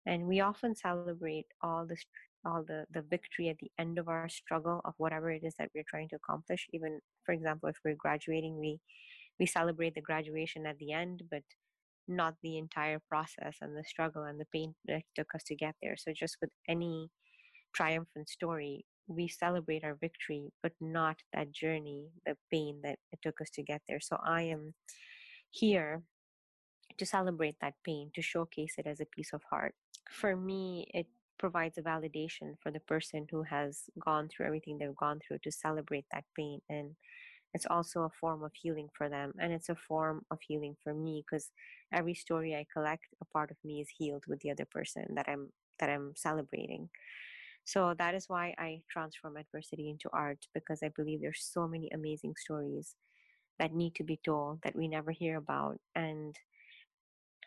And 0.06 0.26
we 0.26 0.40
often 0.40 0.74
celebrate 0.76 1.46
all 1.62 1.86
the 1.86 1.96
all 2.44 2.62
the 2.62 2.86
the 2.92 3.02
victory 3.02 3.48
at 3.48 3.58
the 3.58 3.70
end 3.78 3.98
of 3.98 4.08
our 4.08 4.28
struggle 4.28 4.80
of 4.84 4.94
whatever 4.98 5.30
it 5.30 5.42
is 5.42 5.54
that 5.58 5.70
we're 5.74 5.84
trying 5.88 6.08
to 6.08 6.16
accomplish 6.16 6.66
even 6.72 7.00
for 7.24 7.32
example 7.32 7.68
if 7.68 7.76
we're 7.84 7.96
graduating 7.96 8.56
we 8.58 8.78
we 9.40 9.46
celebrate 9.46 9.94
the 9.94 10.00
graduation 10.00 10.64
at 10.66 10.78
the 10.78 10.92
end 10.92 11.22
but 11.30 11.42
not 12.06 12.34
the 12.42 12.56
entire 12.56 13.00
process 13.08 13.56
and 13.60 13.76
the 13.76 13.82
struggle 13.84 14.22
and 14.24 14.38
the 14.38 14.46
pain 14.52 14.74
that 14.86 15.02
took 15.16 15.26
us 15.34 15.42
to 15.42 15.56
get 15.56 15.74
there 15.82 15.96
so 15.96 16.12
just 16.14 16.36
with 16.40 16.50
any 16.68 17.08
triumphant 17.74 18.28
story 18.28 18.84
we 19.08 19.28
celebrate 19.28 19.84
our 19.84 19.94
victory 19.94 20.50
but 20.62 20.72
not 20.80 21.16
that 21.32 21.52
journey 21.52 22.08
the 22.26 22.36
pain 22.50 22.80
that 22.82 22.98
it 23.12 23.18
took 23.22 23.40
us 23.40 23.50
to 23.50 23.62
get 23.62 23.82
there. 23.88 24.00
So 24.00 24.18
i 24.24 24.42
am 24.42 24.74
here 25.50 26.02
to 26.98 27.06
celebrate 27.06 27.56
that 27.60 27.74
pain 27.84 28.10
to 28.14 28.22
showcase 28.22 28.74
it 28.78 28.86
as 28.86 29.00
a 29.00 29.06
piece 29.06 29.32
of 29.32 29.42
art 29.52 29.74
for 30.10 30.36
me 30.36 30.88
it 30.94 31.06
provides 31.38 31.76
a 31.78 31.82
validation 31.82 32.54
for 32.62 32.70
the 32.70 32.80
person 32.80 33.26
who 33.30 33.42
has 33.42 33.82
gone 33.98 34.28
through 34.28 34.46
everything 34.46 34.78
they've 34.78 34.96
gone 34.96 35.20
through 35.20 35.38
to 35.42 35.50
celebrate 35.50 36.06
that 36.12 36.24
pain 36.36 36.60
and 36.70 36.92
it's 37.54 37.66
also 37.70 38.02
a 38.02 38.10
form 38.20 38.42
of 38.42 38.52
healing 38.54 38.88
for 38.96 39.08
them 39.08 39.32
and 39.40 39.52
it's 39.52 39.68
a 39.68 39.74
form 39.74 40.22
of 40.30 40.38
healing 40.46 40.76
for 40.82 40.94
me 40.94 41.24
because 41.24 41.50
every 41.92 42.14
story 42.14 42.54
i 42.54 42.64
collect 42.72 43.04
a 43.20 43.24
part 43.26 43.50
of 43.50 43.56
me 43.64 43.80
is 43.80 43.88
healed 43.96 44.24
with 44.28 44.40
the 44.40 44.50
other 44.50 44.66
person 44.70 45.04
that 45.14 45.26
i'm 45.28 45.50
that 45.78 45.90
i'm 45.90 46.12
celebrating 46.16 46.88
so 47.66 47.94
that 47.98 48.14
is 48.14 48.26
why 48.28 48.54
i 48.58 48.80
transform 48.90 49.36
adversity 49.36 49.90
into 49.90 50.08
art 50.12 50.38
because 50.54 50.80
i 50.82 50.90
believe 50.96 51.20
there's 51.20 51.44
so 51.52 51.68
many 51.68 51.90
amazing 51.92 52.34
stories 52.36 52.96
that 53.58 53.74
need 53.74 53.94
to 53.94 54.04
be 54.04 54.20
told 54.24 54.60
that 54.62 54.76
we 54.76 54.88
never 54.88 55.10
hear 55.10 55.36
about. 55.36 55.78
And 55.94 56.36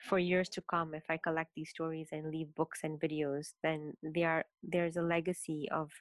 for 0.02 0.18
years 0.18 0.48
to 0.48 0.62
come 0.62 0.94
if 0.94 1.04
i 1.10 1.18
collect 1.18 1.52
these 1.56 1.70
stories 1.70 2.08
and 2.14 2.32
leave 2.32 2.56
books 2.56 2.80
and 2.86 3.00
videos 3.02 3.50
then 3.64 3.94
there 4.02 4.46
there's 4.64 4.96
a 4.96 5.02
legacy 5.02 5.68
of 5.72 5.92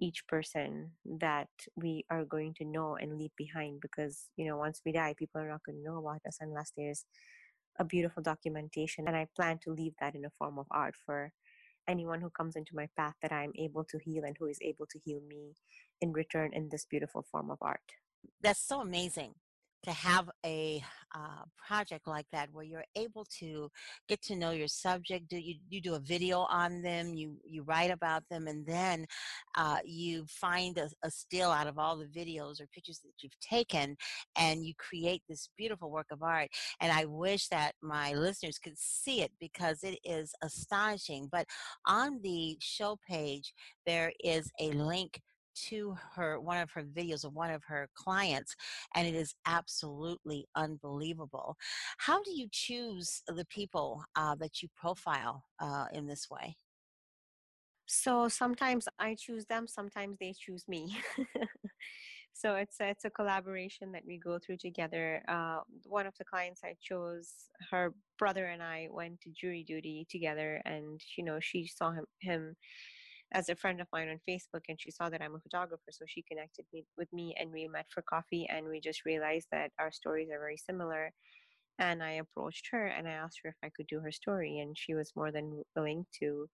each 0.00 0.26
person 0.26 0.90
that 1.20 1.48
we 1.76 2.04
are 2.10 2.24
going 2.24 2.52
to 2.52 2.64
know 2.64 2.96
and 2.96 3.16
leave 3.16 3.30
behind 3.36 3.80
because 3.80 4.30
you 4.36 4.44
know 4.44 4.56
once 4.56 4.80
we 4.84 4.90
die 4.90 5.14
people 5.16 5.40
are 5.40 5.48
not 5.48 5.62
going 5.64 5.78
to 5.78 5.84
know 5.88 5.98
about 5.98 6.20
us 6.26 6.38
unless 6.40 6.72
there's 6.76 7.04
a 7.78 7.84
beautiful 7.84 8.22
documentation. 8.22 9.06
And 9.06 9.16
i 9.16 9.26
plan 9.36 9.58
to 9.62 9.70
leave 9.72 9.92
that 10.00 10.14
in 10.14 10.24
a 10.24 10.30
form 10.38 10.58
of 10.58 10.66
art 10.70 10.94
for 11.04 11.32
anyone 11.88 12.20
who 12.20 12.30
comes 12.30 12.56
into 12.56 12.74
my 12.74 12.88
path 12.96 13.14
that 13.22 13.32
i'm 13.32 13.52
able 13.58 13.84
to 13.84 13.98
heal 13.98 14.24
and 14.24 14.36
who 14.38 14.46
is 14.46 14.58
able 14.62 14.86
to 14.86 14.98
heal 15.04 15.20
me 15.28 15.54
in 16.00 16.12
return 16.12 16.52
in 16.52 16.68
this 16.70 16.84
beautiful 16.84 17.24
form 17.30 17.50
of 17.50 17.58
art. 17.60 17.94
That's 18.42 18.60
so 18.60 18.80
amazing 18.80 19.34
to 19.84 19.92
have 19.92 20.28
a 20.44 20.82
uh, 21.14 21.44
project 21.66 22.06
like 22.06 22.26
that 22.32 22.48
where 22.52 22.64
you're 22.64 22.84
able 22.96 23.24
to 23.38 23.70
get 24.08 24.20
to 24.22 24.36
know 24.36 24.50
your 24.50 24.68
subject 24.68 25.28
do 25.28 25.38
you, 25.38 25.54
you 25.68 25.80
do 25.80 25.94
a 25.94 26.00
video 26.00 26.40
on 26.50 26.82
them 26.82 27.14
you 27.14 27.36
you 27.44 27.62
write 27.62 27.90
about 27.90 28.22
them 28.28 28.46
and 28.46 28.66
then 28.66 29.06
uh, 29.56 29.78
you 29.84 30.24
find 30.26 30.76
a, 30.78 30.88
a 31.02 31.10
still 31.10 31.50
out 31.50 31.66
of 31.66 31.78
all 31.78 31.96
the 31.96 32.06
videos 32.06 32.60
or 32.60 32.66
pictures 32.72 33.00
that 33.00 33.12
you've 33.22 33.38
taken 33.40 33.96
and 34.36 34.64
you 34.64 34.74
create 34.76 35.22
this 35.28 35.48
beautiful 35.56 35.90
work 35.90 36.06
of 36.10 36.22
art. 36.22 36.48
And 36.80 36.92
i 36.92 37.04
wish 37.04 37.48
that 37.48 37.72
my 37.82 38.12
listeners 38.12 38.58
could 38.58 38.78
see 38.78 39.22
it 39.22 39.32
because 39.40 39.82
it 39.82 39.98
is 40.04 40.34
astonishing. 40.42 41.28
But 41.30 41.46
on 41.86 42.20
the 42.22 42.56
show 42.60 42.98
page 43.08 43.54
there 43.86 44.12
is 44.22 44.50
a 44.60 44.70
link 44.72 45.20
to 45.68 45.96
her 46.14 46.40
one 46.40 46.58
of 46.58 46.70
her 46.70 46.82
videos 46.82 47.24
of 47.24 47.34
one 47.34 47.50
of 47.50 47.62
her 47.64 47.88
clients 47.94 48.54
and 48.94 49.06
it 49.06 49.14
is 49.14 49.34
absolutely 49.46 50.46
unbelievable. 50.54 51.56
How 51.98 52.22
do 52.22 52.30
you 52.32 52.48
choose 52.50 53.22
the 53.26 53.44
people 53.46 54.04
uh, 54.14 54.34
that 54.36 54.62
you 54.62 54.68
profile 54.76 55.44
uh, 55.60 55.86
in 55.92 56.06
this 56.06 56.28
way? 56.30 56.56
So 57.88 58.28
sometimes 58.28 58.88
i 58.98 59.14
choose 59.14 59.46
them 59.46 59.66
sometimes 59.68 60.16
they 60.18 60.34
choose 60.38 60.64
me. 60.68 60.96
So 62.36 62.56
it's 62.56 62.78
a, 62.80 62.90
it's 62.90 63.06
a 63.06 63.10
collaboration 63.10 63.92
that 63.92 64.02
we 64.06 64.18
go 64.18 64.38
through 64.38 64.58
together. 64.58 65.22
Uh, 65.26 65.60
one 65.84 66.06
of 66.06 66.12
the 66.18 66.24
clients 66.24 66.60
i 66.64 66.74
chose 66.82 67.32
her 67.70 67.94
brother 68.18 68.46
and 68.46 68.62
i 68.62 68.88
went 68.90 69.20
to 69.22 69.30
jury 69.30 69.64
duty 69.66 70.06
together 70.10 70.60
and 70.66 71.00
you 71.16 71.24
know 71.24 71.38
she 71.40 71.66
saw 71.66 71.92
him 71.92 72.04
him 72.20 72.56
as 73.32 73.48
a 73.48 73.56
friend 73.56 73.80
of 73.80 73.88
mine 73.92 74.08
on 74.08 74.20
Facebook, 74.28 74.62
and 74.68 74.80
she 74.80 74.90
saw 74.90 75.08
that 75.08 75.22
I'm 75.22 75.34
a 75.34 75.40
photographer, 75.40 75.90
so 75.90 76.04
she 76.06 76.22
connected 76.22 76.64
me 76.72 76.84
with 76.96 77.12
me, 77.12 77.34
and 77.38 77.50
we 77.52 77.68
met 77.68 77.86
for 77.90 78.02
coffee, 78.02 78.46
and 78.48 78.68
we 78.68 78.80
just 78.80 79.04
realized 79.04 79.48
that 79.52 79.72
our 79.78 79.92
stories 79.92 80.28
are 80.30 80.38
very 80.38 80.56
similar. 80.56 81.12
And 81.78 82.02
I 82.02 82.12
approached 82.12 82.68
her 82.72 82.86
and 82.86 83.06
I 83.06 83.12
asked 83.12 83.40
her 83.44 83.50
if 83.50 83.56
I 83.62 83.70
could 83.76 83.86
do 83.86 84.00
her 84.00 84.12
story, 84.12 84.60
and 84.60 84.76
she 84.78 84.94
was 84.94 85.12
more 85.14 85.30
than 85.30 85.62
willing 85.74 86.06
to 86.20 86.48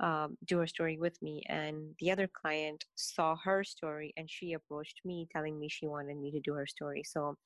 um, 0.00 0.36
do 0.46 0.58
her 0.58 0.66
story 0.66 0.98
with 0.98 1.20
me. 1.22 1.42
And 1.48 1.94
the 2.00 2.10
other 2.10 2.28
client 2.28 2.84
saw 2.96 3.36
her 3.44 3.64
story 3.64 4.12
and 4.16 4.30
she 4.30 4.52
approached 4.52 5.00
me 5.04 5.26
telling 5.32 5.58
me 5.58 5.68
she 5.68 5.86
wanted 5.86 6.18
me 6.18 6.30
to 6.32 6.40
do 6.40 6.52
her 6.52 6.66
story. 6.66 7.02
So 7.04 7.36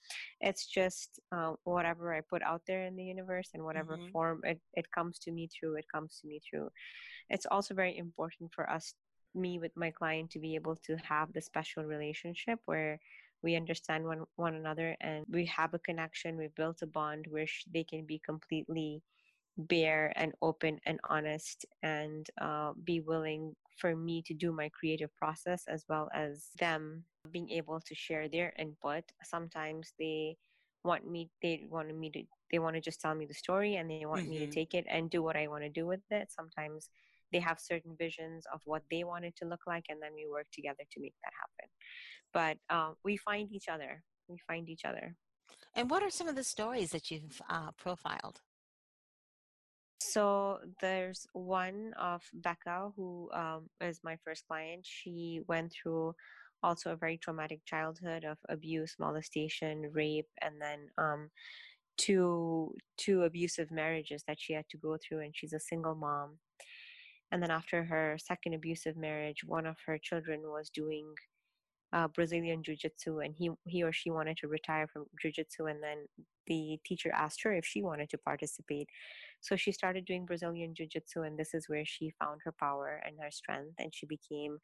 it's 0.41 0.67
just 0.67 1.21
uh, 1.33 1.53
whatever 1.65 2.15
I 2.15 2.23
put 2.23 2.43
out 2.43 2.63
there 2.67 2.85
in 2.87 2.97
the 2.97 3.05
universe 3.05 3.51
and 3.55 3.65
whatever 3.65 3.97
mm-hmm. 3.97 4.11
form 4.11 4.41
it, 4.45 4.61
it 4.75 4.91
comes 4.91 5.19
to 5.21 5.33
me 5.33 5.49
through, 5.49 5.77
it 5.77 5.87
comes 5.93 6.19
to 6.21 6.29
me 6.29 6.41
through 6.49 6.71
it's 7.31 7.47
also 7.47 7.75
very 7.75 7.97
important 7.97 8.53
for 8.53 8.69
us 8.69 8.95
me 9.35 9.59
with 9.59 9.71
my 9.77 9.91
client 9.91 10.29
to 10.31 10.41
be 10.41 10.57
able 10.57 10.75
to 10.75 10.97
have 10.97 11.33
the 11.33 11.41
special 11.41 11.85
relationship 11.85 12.59
where 12.67 12.99
we 13.43 13.55
understand 13.55 14.05
one, 14.05 14.25
one 14.37 14.55
another 14.57 14.97
and 15.01 15.25
we 15.31 15.47
have 15.47 15.73
a 15.73 15.79
connection 15.79 16.37
we've 16.37 16.55
built 16.57 16.83
a 16.83 16.87
bond 16.87 17.27
where 17.31 17.47
sh- 17.47 17.65
they 17.73 17.85
can 17.85 18.05
be 18.05 18.21
completely 18.27 19.01
bare 19.69 20.13
and 20.17 20.33
open 20.43 20.81
and 20.87 21.01
honest 21.09 21.65
and 21.83 22.27
uh, 22.41 22.73
be 22.85 23.01
willing 23.01 23.55
for 23.77 23.97
me 23.97 24.23
to 24.27 24.35
do 24.35 24.53
my 24.53 24.69
creative 24.79 25.15
process 25.17 25.65
as 25.69 25.85
well 25.89 26.09
as 26.15 26.49
them 26.59 27.05
being 27.31 27.51
able 27.51 27.81
to 27.81 27.95
share 27.95 28.29
their 28.29 28.53
input. 28.59 29.05
Sometimes 29.23 29.93
they 29.99 30.37
want 30.85 31.07
me 31.11 31.29
they 31.43 31.67
want 31.69 31.95
me 31.95 32.11
to 32.11 32.23
they 32.51 32.59
want 32.59 32.75
to 32.75 32.81
just 32.81 33.01
tell 33.01 33.15
me 33.15 33.27
the 33.27 33.35
story 33.35 33.77
and 33.77 33.91
they 33.91 34.07
want 34.07 34.23
mm-hmm. 34.23 34.31
me 34.31 34.39
to 34.39 34.45
mm-hmm. 34.45 34.53
take 34.53 34.73
it 34.73 34.87
and 34.89 35.11
do 35.11 35.23
what 35.23 35.37
i 35.37 35.47
want 35.47 35.63
to 35.63 35.69
do 35.69 35.87
with 35.87 36.01
it. 36.11 36.31
Sometimes 36.31 36.89
they 37.33 37.39
have 37.39 37.59
certain 37.61 37.95
visions 37.99 38.45
of 38.53 38.61
what 38.65 38.83
they 38.91 39.05
want 39.05 39.25
it 39.25 39.37
to 39.37 39.45
look 39.45 39.61
like 39.67 39.85
and 39.89 40.01
then 40.03 40.11
we 40.15 40.27
work 40.31 40.47
together 40.53 40.85
to 40.91 41.01
make 41.01 41.15
that 41.23 41.33
happen. 41.41 41.71
But 42.33 42.75
um, 42.75 42.95
we 43.05 43.17
find 43.17 43.53
each 43.53 43.69
other. 43.69 44.03
We 44.29 44.39
find 44.47 44.69
each 44.69 44.85
other. 44.85 45.15
And 45.75 45.91
what 45.91 46.03
are 46.03 46.11
some 46.11 46.29
of 46.29 46.37
the 46.37 46.45
stories 46.45 46.91
that 46.91 47.11
you've 47.11 47.41
uh, 47.49 47.71
profiled 47.77 48.41
so 50.13 50.59
there's 50.81 51.27
one 51.33 51.93
of 51.99 52.23
becca 52.35 52.91
who 52.97 53.31
um, 53.33 53.69
is 53.81 54.01
my 54.03 54.17
first 54.25 54.45
client 54.47 54.81
she 54.83 55.41
went 55.49 55.73
through 55.73 56.15
also 56.63 56.93
a 56.93 56.97
very 56.97 57.17
traumatic 57.17 57.61
childhood 57.65 58.25
of 58.25 58.39
abuse 58.49 58.97
molestation 58.99 59.91
rape 59.93 60.29
and 60.43 60.55
then 60.61 60.81
um, 60.99 61.31
two 61.97 62.75
two 62.97 63.23
abusive 63.23 63.71
marriages 63.71 64.23
that 64.27 64.39
she 64.41 64.53
had 64.53 64.69
to 64.71 64.79
go 64.79 64.97
through 64.97 65.21
and 65.21 65.35
she's 65.35 65.53
a 65.53 65.61
single 65.61 65.95
mom 65.95 66.39
and 67.33 67.43
then 67.43 67.51
after 67.51 67.85
her 67.85 68.17
second 68.19 68.55
abusive 68.55 68.97
marriage, 68.97 69.45
one 69.45 69.67
of 69.67 69.77
her 69.87 69.99
children 69.99 70.41
was 70.43 70.71
doing 70.71 71.07
uh, 71.93 72.09
Brazilian 72.09 72.63
Jiu 72.63 72.77
Jitsu, 72.77 73.21
and 73.21 73.35
he 73.37 73.51
he 73.67 73.83
or 73.83 73.93
she 73.93 74.11
wanted 74.11 74.37
to 74.39 74.49
retire 74.49 74.87
from 74.89 75.07
Jiu 75.21 75.33
Jitsu, 75.33 75.67
and 75.67 75.83
then 75.83 76.07
the 76.47 76.79
teacher 76.85 77.11
asked 77.15 77.43
her 77.43 77.53
if 77.53 77.65
she 77.67 77.83
wanted 77.83 78.11
to 78.11 78.19
participate. 78.19 78.89
So 79.41 79.57
she 79.57 79.73
started 79.73 80.05
doing 80.05 80.27
Brazilian 80.27 80.75
Jiu 80.75 80.87
Jitsu, 80.87 81.23
and 81.23 81.39
this 81.39 81.55
is 81.55 81.69
where 81.69 81.85
she 81.87 82.13
found 82.19 82.41
her 82.45 82.53
power 82.59 83.01
and 83.05 83.17
her 83.21 83.31
strength, 83.31 83.75
and 83.79 83.95
she 83.95 84.07
became 84.07 84.59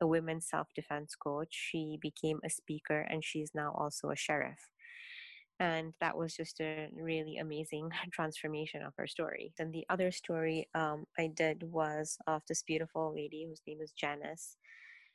a 0.00 0.06
women's 0.06 0.48
self 0.48 0.68
defense 0.74 1.14
coach. 1.14 1.48
She 1.50 1.98
became 2.00 2.40
a 2.44 2.50
speaker, 2.50 3.00
and 3.00 3.24
she's 3.24 3.50
now 3.54 3.72
also 3.78 4.10
a 4.10 4.16
sheriff 4.16 4.70
and 5.60 5.92
that 6.00 6.16
was 6.16 6.34
just 6.34 6.60
a 6.60 6.88
really 6.94 7.36
amazing 7.36 7.88
transformation 8.12 8.82
of 8.82 8.92
her 8.98 9.06
story. 9.06 9.52
And 9.58 9.72
the 9.72 9.84
other 9.88 10.10
story 10.10 10.68
um, 10.74 11.04
I 11.18 11.28
did 11.34 11.62
was 11.62 12.18
of 12.26 12.42
this 12.48 12.62
beautiful 12.64 13.12
lady 13.14 13.46
whose 13.48 13.62
name 13.66 13.78
is 13.80 13.92
Janice. 13.92 14.56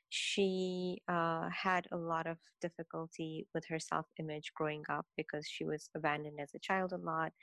She 0.10 1.02
uh, 1.10 1.50
had 1.50 1.88
a 1.92 1.98
lot 1.98 2.28
of 2.28 2.38
difficulty 2.62 3.46
with 3.54 3.66
her 3.66 3.80
self 3.80 4.06
image 4.20 4.54
growing 4.56 4.84
up 4.90 5.06
because 5.18 5.46
she 5.46 5.66
was 5.66 5.90
abandoned 5.96 6.40
as 6.42 6.52
a 6.56 6.60
child 6.60 6.94
a 6.94 6.98
lot, 6.98 7.34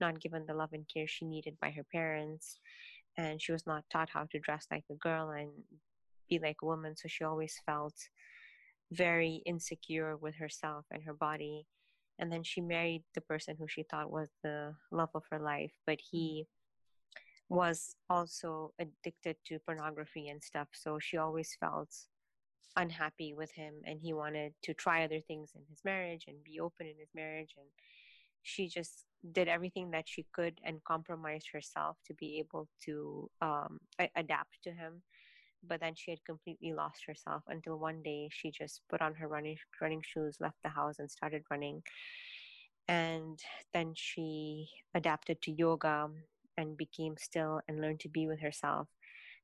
not 0.00 0.20
given 0.20 0.44
the 0.46 0.54
love 0.54 0.70
and 0.72 0.88
care 0.92 1.06
she 1.06 1.24
needed 1.24 1.56
by 1.60 1.70
her 1.70 1.84
parents, 1.92 2.58
and 3.16 3.40
she 3.40 3.52
was 3.52 3.66
not 3.66 3.84
taught 3.90 4.10
how 4.12 4.24
to 4.30 4.38
dress 4.40 4.66
like 4.70 4.84
a 4.90 4.94
girl 4.94 5.30
and 5.30 5.50
be 6.28 6.38
like 6.38 6.56
a 6.62 6.66
woman. 6.66 6.96
So 6.96 7.08
she 7.08 7.24
always 7.24 7.60
felt 7.64 7.94
very 8.92 9.42
insecure 9.46 10.16
with 10.16 10.36
herself 10.36 10.84
and 10.90 11.02
her 11.04 11.14
body. 11.14 11.66
And 12.18 12.30
then 12.30 12.42
she 12.42 12.60
married 12.60 13.02
the 13.14 13.20
person 13.20 13.56
who 13.58 13.66
she 13.68 13.84
thought 13.84 14.10
was 14.10 14.28
the 14.42 14.74
love 14.90 15.10
of 15.14 15.24
her 15.30 15.38
life. 15.38 15.72
But 15.86 15.98
he 16.00 16.46
mm-hmm. 16.46 17.56
was 17.56 17.96
also 18.08 18.72
addicted 18.78 19.36
to 19.46 19.58
pornography 19.60 20.28
and 20.28 20.42
stuff. 20.42 20.68
So 20.72 20.98
she 21.00 21.16
always 21.16 21.56
felt 21.58 21.94
unhappy 22.76 23.34
with 23.34 23.52
him. 23.52 23.74
And 23.84 24.00
he 24.00 24.12
wanted 24.12 24.54
to 24.62 24.74
try 24.74 25.04
other 25.04 25.20
things 25.20 25.52
in 25.54 25.62
his 25.68 25.80
marriage 25.84 26.24
and 26.28 26.42
be 26.44 26.60
open 26.60 26.86
in 26.86 26.98
his 26.98 27.10
marriage 27.14 27.54
and 27.56 27.66
she 28.44 28.68
just 28.68 29.04
did 29.32 29.48
everything 29.48 29.90
that 29.90 30.04
she 30.06 30.26
could 30.32 30.60
and 30.64 30.84
compromised 30.84 31.48
herself 31.52 31.96
to 32.06 32.14
be 32.14 32.38
able 32.38 32.68
to 32.84 33.28
um, 33.40 33.80
adapt 34.14 34.62
to 34.62 34.70
him 34.70 35.02
but 35.68 35.80
then 35.80 35.94
she 35.94 36.10
had 36.10 36.24
completely 36.24 36.72
lost 36.72 37.04
herself 37.06 37.42
until 37.48 37.78
one 37.78 38.02
day 38.02 38.28
she 38.30 38.50
just 38.50 38.82
put 38.88 39.00
on 39.00 39.14
her 39.14 39.28
running 39.28 39.56
running 39.80 40.02
shoes, 40.02 40.36
left 40.40 40.56
the 40.62 40.68
house, 40.68 40.98
and 40.98 41.10
started 41.10 41.42
running. 41.50 41.82
And 42.88 43.38
then 43.72 43.92
she 43.96 44.68
adapted 44.94 45.40
to 45.42 45.52
yoga 45.52 46.10
and 46.56 46.76
became 46.76 47.16
still 47.18 47.60
and 47.66 47.80
learned 47.80 48.00
to 48.00 48.08
be 48.08 48.26
with 48.26 48.40
herself. 48.40 48.88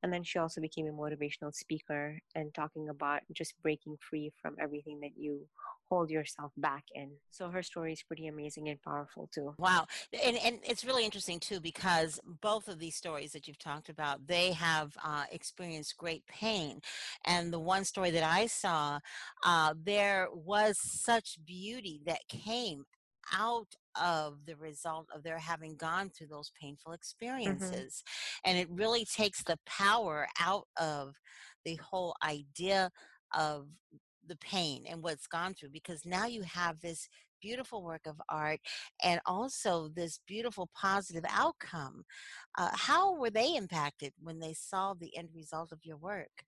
And 0.03 0.13
then 0.13 0.23
she 0.23 0.39
also 0.39 0.61
became 0.61 0.87
a 0.87 0.93
motivational 0.93 1.55
speaker 1.55 2.19
and 2.35 2.53
talking 2.55 2.89
about 2.89 3.21
just 3.33 3.61
breaking 3.63 3.97
free 4.01 4.33
from 4.41 4.57
everything 4.61 5.01
that 5.01 5.11
you 5.17 5.47
hold 5.91 6.11
yourself 6.11 6.53
back 6.57 6.85
in. 6.95 7.11
So 7.31 7.51
her 7.51 7.63
story 7.63 7.93
is 7.93 8.03
pretty 8.03 8.29
amazing 8.29 8.69
and 8.69 8.81
powerful 8.81 9.29
too. 9.35 9.55
Wow. 9.59 9.87
And, 10.25 10.37
and 10.39 10.61
it's 10.63 10.85
really 10.85 11.05
interesting 11.05 11.41
too 11.41 11.61
because 11.61 12.21
both 12.41 12.69
of 12.69 12.79
these 12.79 12.95
stories 12.95 13.33
that 13.33 13.49
you've 13.49 13.59
talked 13.59 13.89
about, 13.89 14.27
they 14.27 14.53
have 14.53 14.97
uh, 15.05 15.25
experienced 15.33 15.97
great 15.97 16.25
pain. 16.27 16.81
And 17.25 17.53
the 17.53 17.59
one 17.59 17.85
story 17.85 18.11
that 18.13 18.23
I 18.23 18.47
saw, 18.47 19.01
uh, 19.45 19.75
there 19.83 20.29
was 20.33 20.79
such 20.79 21.39
beauty 21.45 22.01
that 22.07 22.21
came 22.29 22.85
out 23.33 23.69
of 24.01 24.45
the 24.47 24.57
result 24.57 25.07
of 25.15 25.23
their 25.23 25.39
having 25.39 25.77
gone 25.77 26.11
through 26.11 26.29
those 26.29 26.53
painful 26.61 26.91
mm-hmm. 26.91 26.97
experiences. 26.97 28.03
Mm-hmm. 28.03 28.51
And 28.51 28.59
it 28.59 28.69
really 28.71 29.05
takes 29.05 29.43
the 29.43 29.59
power 29.67 30.27
out 30.41 30.67
of 30.81 31.15
the 31.65 31.77
whole 31.77 32.15
idea 32.25 32.91
of 33.35 33.67
the 34.27 34.37
pain 34.37 34.85
and 34.89 35.03
what's 35.03 35.27
gone 35.27 35.55
through 35.55 35.71
because 35.71 36.07
now 36.07 36.27
you 36.27 36.43
have 36.43 36.81
this 36.81 37.09
beautiful 37.41 37.83
work 37.83 38.03
of 38.07 38.21
art 38.29 38.61
and 39.03 39.21
also 39.27 39.89
this 39.89 40.21
beautiful 40.27 40.69
positive 40.75 41.25
outcome. 41.31 42.05
Uh, 42.59 42.71
how 42.73 43.17
were 43.17 43.31
they 43.31 43.57
impacted 43.57 44.13
when 44.21 44.39
they 44.39 44.53
saw 44.53 44.95
the 44.95 45.17
end 45.17 45.29
result 45.35 45.73
of 45.73 45.79
your 45.85 45.97
work? 45.97 46.45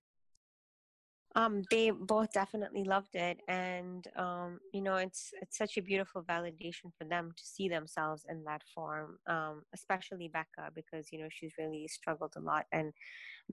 Um, 1.35 1.63
they 1.71 1.89
both 1.89 2.31
definitely 2.31 2.83
loved 2.83 3.15
it, 3.15 3.39
and 3.47 4.07
um, 4.15 4.59
you 4.71 4.81
know, 4.81 4.97
it's 4.97 5.31
it's 5.41 5.57
such 5.57 5.77
a 5.77 5.81
beautiful 5.81 6.21
validation 6.23 6.91
for 6.97 7.05
them 7.05 7.31
to 7.35 7.43
see 7.45 7.67
themselves 7.67 8.23
in 8.29 8.43
that 8.45 8.61
form. 8.75 9.17
Um, 9.27 9.63
especially 9.73 10.27
Becca, 10.27 10.71
because 10.75 11.11
you 11.11 11.19
know 11.19 11.29
she's 11.31 11.53
really 11.57 11.87
struggled 11.87 12.33
a 12.37 12.39
lot, 12.39 12.65
and 12.71 12.93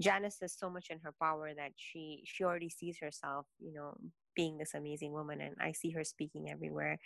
Janice 0.01 0.43
is 0.43 0.55
so 0.59 0.71
much 0.71 0.89
in 0.91 0.99
her 1.01 1.15
power 1.21 1.53
that 1.55 1.73
she 1.77 2.23
she 2.25 2.45
already 2.45 2.71
sees 2.71 2.99
herself, 3.01 3.47
you 3.59 3.73
know, 3.73 3.97
being 4.37 4.59
this 4.59 4.75
amazing 4.75 5.13
woman, 5.13 5.41
and 5.41 5.57
I 5.61 5.73
see 5.73 5.91
her 5.93 6.05
speaking 6.05 6.51
everywhere. 6.51 6.99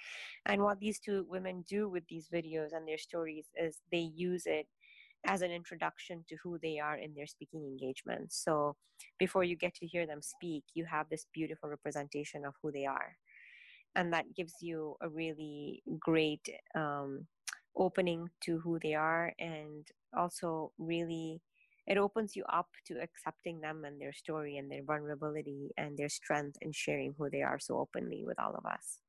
And 0.47 0.63
what 0.63 0.81
these 0.81 0.99
two 1.01 1.27
women 1.29 1.65
do 1.69 1.89
with 1.89 2.07
these 2.09 2.29
videos 2.33 2.73
and 2.73 2.87
their 2.87 2.99
stories 2.99 3.47
is 3.57 3.79
they 3.93 4.11
use 4.15 4.45
it 4.47 4.67
as 5.27 5.43
an 5.43 5.51
introduction 5.51 6.25
to 6.29 6.37
who 6.43 6.59
they 6.63 6.79
are 6.79 6.97
in 6.97 7.15
their 7.15 7.27
speaking 7.27 7.65
engagements. 7.65 8.43
So 8.45 8.77
before 9.19 9.45
you 9.45 9.57
get 9.57 9.75
to 9.77 9.87
hear 9.87 10.07
them 10.07 10.23
speak, 10.23 10.65
you 10.75 10.85
have 10.85 11.09
this 11.09 11.27
beautiful 11.33 11.69
representation 11.69 12.45
of 12.45 12.55
who 12.63 12.71
they 12.73 12.87
are. 12.87 13.17
And 13.97 14.13
that 14.13 14.35
gives 14.35 14.55
you 14.61 14.97
a 15.01 15.09
really 15.09 15.83
great 16.01 16.49
um, 16.75 17.27
opening 17.77 18.29
to 18.43 18.59
who 18.59 18.79
they 18.83 18.95
are 18.95 19.33
and 19.39 19.87
also 20.17 20.73
really 20.79 21.41
it 21.87 21.99
opens 21.99 22.35
you 22.35 22.45
up 22.51 22.69
to 22.87 22.95
accepting 23.01 23.61
them 23.61 23.85
and 23.85 24.01
their 24.01 24.13
story 24.13 24.57
and 24.57 24.71
their 24.71 24.83
vulnerability 24.83 25.71
and 25.77 25.97
their 25.99 26.09
strength 26.09 26.57
and 26.63 26.75
sharing 26.75 27.15
who 27.19 27.29
they 27.29 27.43
are 27.43 27.59
so 27.59 27.79
openly 27.79 28.25
with 28.25 28.41
all 28.41 28.55
of 28.55 28.65
us. 28.65 29.01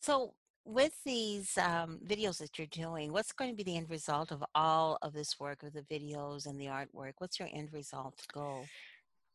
So, 0.00 0.34
with 0.64 0.92
these 1.04 1.58
um, 1.58 1.98
videos 2.06 2.38
that 2.38 2.58
you're 2.58 2.66
doing, 2.68 3.12
what's 3.12 3.32
going 3.32 3.50
to 3.50 3.56
be 3.56 3.62
the 3.62 3.76
end 3.76 3.90
result 3.90 4.32
of 4.32 4.42
all 4.54 4.98
of 5.02 5.12
this 5.12 5.38
work 5.38 5.62
of 5.62 5.72
the 5.72 5.82
videos 5.82 6.46
and 6.46 6.58
the 6.60 6.66
artwork? 6.66 7.14
What's 7.18 7.38
your 7.38 7.48
end 7.52 7.72
result 7.72 8.26
goal? 8.32 8.64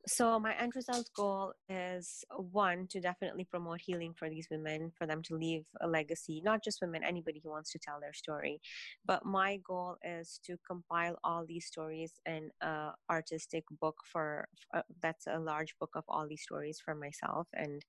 So 0.08 0.40
my 0.40 0.54
end 0.56 0.74
result 0.76 1.10
goal 1.16 1.54
is 1.68 2.24
one 2.38 2.88
to 2.88 3.00
definitely 3.00 3.44
promote 3.44 3.82
healing 3.82 4.14
for 4.18 4.30
these 4.30 4.48
women 4.50 4.92
for 4.98 5.06
them 5.06 5.22
to 5.24 5.36
leave 5.36 5.66
a 5.82 5.88
legacy 5.88 6.42
not 6.44 6.64
just 6.64 6.80
women 6.82 7.04
anybody 7.04 7.42
who 7.44 7.50
wants 7.50 7.72
to 7.72 7.80
tell 7.80 8.00
their 8.00 8.14
story. 8.14 8.60
But 9.06 9.26
my 9.26 9.58
goal 9.58 9.98
is 10.04 10.40
to 10.46 10.58
compile 10.68 11.18
all 11.24 11.46
these 11.46 11.66
stories 11.66 12.14
in 12.26 12.50
a 12.62 12.92
artistic 13.10 13.64
book 13.82 13.98
for 14.12 14.48
uh, 14.74 14.82
that's 15.02 15.28
a 15.28 15.40
large 15.40 15.76
book 15.80 15.92
of 15.96 16.04
all 16.08 16.28
these 16.28 16.44
stories 16.44 16.80
for 16.84 16.96
myself 16.96 17.48
and 17.54 17.84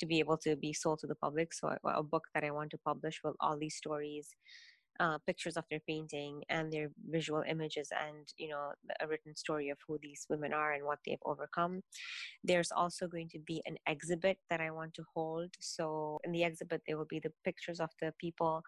to 0.00 0.06
be 0.06 0.18
able 0.18 0.38
to 0.38 0.56
be 0.56 0.72
sold 0.72 0.98
to 1.00 1.06
the 1.06 1.14
public. 1.14 1.52
So 1.52 1.68
a, 1.68 1.88
a 1.88 2.02
book 2.02 2.24
that 2.34 2.44
i 2.44 2.50
want 2.50 2.70
to 2.70 2.78
publish 2.78 3.20
with 3.24 3.34
all 3.40 3.56
these 3.58 3.76
stories 3.76 4.34
uh, 5.00 5.18
pictures 5.26 5.56
of 5.56 5.64
their 5.70 5.80
painting 5.86 6.42
and 6.48 6.72
their 6.72 6.90
visual 7.08 7.42
images 7.48 7.88
and 7.92 8.32
you 8.36 8.48
know 8.48 8.72
a 9.00 9.06
written 9.06 9.34
story 9.34 9.68
of 9.70 9.78
who 9.86 9.98
these 10.02 10.26
women 10.28 10.52
are 10.52 10.72
and 10.72 10.84
what 10.84 10.98
they've 11.06 11.18
overcome. 11.24 11.82
There's 12.44 12.70
also 12.70 13.06
going 13.08 13.28
to 13.30 13.38
be 13.38 13.62
an 13.66 13.76
exhibit 13.86 14.38
that 14.50 14.60
i 14.60 14.70
want 14.70 14.94
to 14.94 15.04
hold. 15.14 15.50
So 15.60 16.18
in 16.24 16.32
the 16.32 16.44
exhibit 16.44 16.82
there 16.86 16.96
will 16.96 17.06
be 17.06 17.20
the 17.20 17.32
pictures 17.44 17.80
of 17.80 17.90
the 18.00 18.12
people 18.18 18.62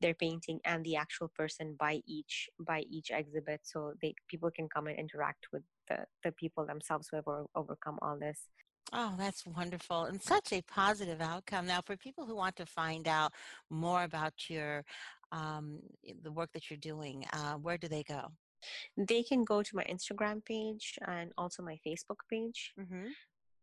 their 0.00 0.14
painting 0.14 0.60
and 0.64 0.84
the 0.84 0.96
actual 0.96 1.28
person 1.28 1.76
by 1.78 2.00
each 2.06 2.48
by 2.60 2.80
each 2.90 3.10
exhibit. 3.10 3.60
So 3.64 3.94
they 4.02 4.14
people 4.28 4.50
can 4.50 4.68
come 4.68 4.86
and 4.86 4.98
interact 4.98 5.46
with 5.52 5.62
the, 5.88 5.98
the 6.24 6.32
people 6.32 6.66
themselves 6.66 7.08
who 7.10 7.16
have 7.16 7.28
over, 7.28 7.46
overcome 7.54 7.98
all 8.02 8.18
this. 8.18 8.48
Oh, 8.92 9.14
that's 9.18 9.46
wonderful 9.46 10.04
and 10.04 10.22
such 10.22 10.52
a 10.52 10.62
positive 10.62 11.20
outcome. 11.20 11.66
Now, 11.66 11.82
for 11.84 11.96
people 11.96 12.24
who 12.24 12.34
want 12.34 12.56
to 12.56 12.64
find 12.64 13.06
out 13.06 13.32
more 13.68 14.04
about 14.04 14.48
your 14.48 14.82
um, 15.32 15.80
the 16.22 16.32
work 16.32 16.50
that 16.52 16.70
you're 16.70 16.78
doing, 16.78 17.24
uh, 17.32 17.54
where 17.54 17.78
do 17.78 17.88
they 17.88 18.02
go? 18.02 18.22
They 18.96 19.22
can 19.22 19.44
go 19.44 19.62
to 19.62 19.76
my 19.76 19.84
Instagram 19.84 20.44
page 20.44 20.98
and 21.06 21.32
also 21.38 21.62
my 21.62 21.78
Facebook 21.86 22.20
page. 22.30 22.72
Mm-hmm. 22.78 23.06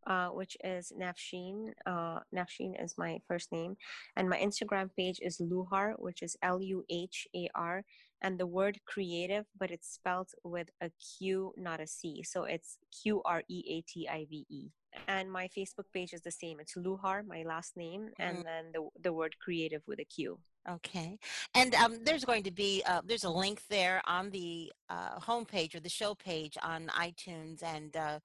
Uh, 0.08 0.28
which 0.28 0.56
is 0.64 0.94
Nafsheen. 1.02 1.74
Uh, 1.88 2.20
Nafsheen 2.32 2.80
is 2.80 2.94
my 2.96 3.20
first 3.28 3.52
name. 3.52 3.76
And 4.16 4.30
my 4.30 4.38
Instagram 4.38 4.92
page 4.96 5.18
is 5.20 5.40
Luhar, 5.40 5.96
which 5.98 6.22
is 6.22 6.38
L 6.44 6.62
U 6.62 6.86
H 6.92 7.28
A 7.36 7.50
R. 7.56 7.84
And 8.22 8.40
the 8.40 8.46
word 8.46 8.80
creative, 8.86 9.46
but 9.60 9.72
it's 9.72 9.92
spelled 9.92 10.30
with 10.44 10.70
a 10.80 10.92
Q, 11.18 11.54
not 11.58 11.82
a 11.82 11.88
C. 11.88 12.22
So 12.22 12.44
it's 12.44 12.78
Q 13.02 13.24
R 13.26 13.42
E 13.50 13.64
A 13.68 13.82
T 13.92 14.08
I 14.08 14.28
V 14.30 14.46
E. 14.48 14.70
And 15.08 15.32
my 15.32 15.50
Facebook 15.58 15.90
page 15.92 16.14
is 16.14 16.22
the 16.22 16.30
same. 16.32 16.60
It's 16.60 16.76
Luhar, 16.76 17.26
my 17.26 17.42
last 17.42 17.76
name, 17.76 18.10
and 18.20 18.38
mm-hmm. 18.38 18.46
then 18.46 18.64
the, 18.74 18.88
the 19.02 19.14
word 19.14 19.36
creative 19.44 19.82
with 19.88 20.00
a 20.00 20.06
Q. 20.06 20.38
Okay, 20.68 21.20
and 21.54 21.76
um, 21.76 22.00
there's 22.04 22.26
going 22.26 22.42
to 22.42 22.52
be 22.52 22.82
uh, 22.88 23.02
there's 23.06 23.24
a 23.24 23.30
link 23.30 23.62
there 23.70 24.02
on 24.08 24.32
the 24.32 24.72
uh, 24.90 25.20
homepage 25.20 25.76
or 25.76 25.80
the 25.80 25.90
show 25.90 26.16
page 26.16 26.58
on 26.64 26.88
iTunes 26.88 27.62
and 27.62 27.96
uh, 27.96 28.18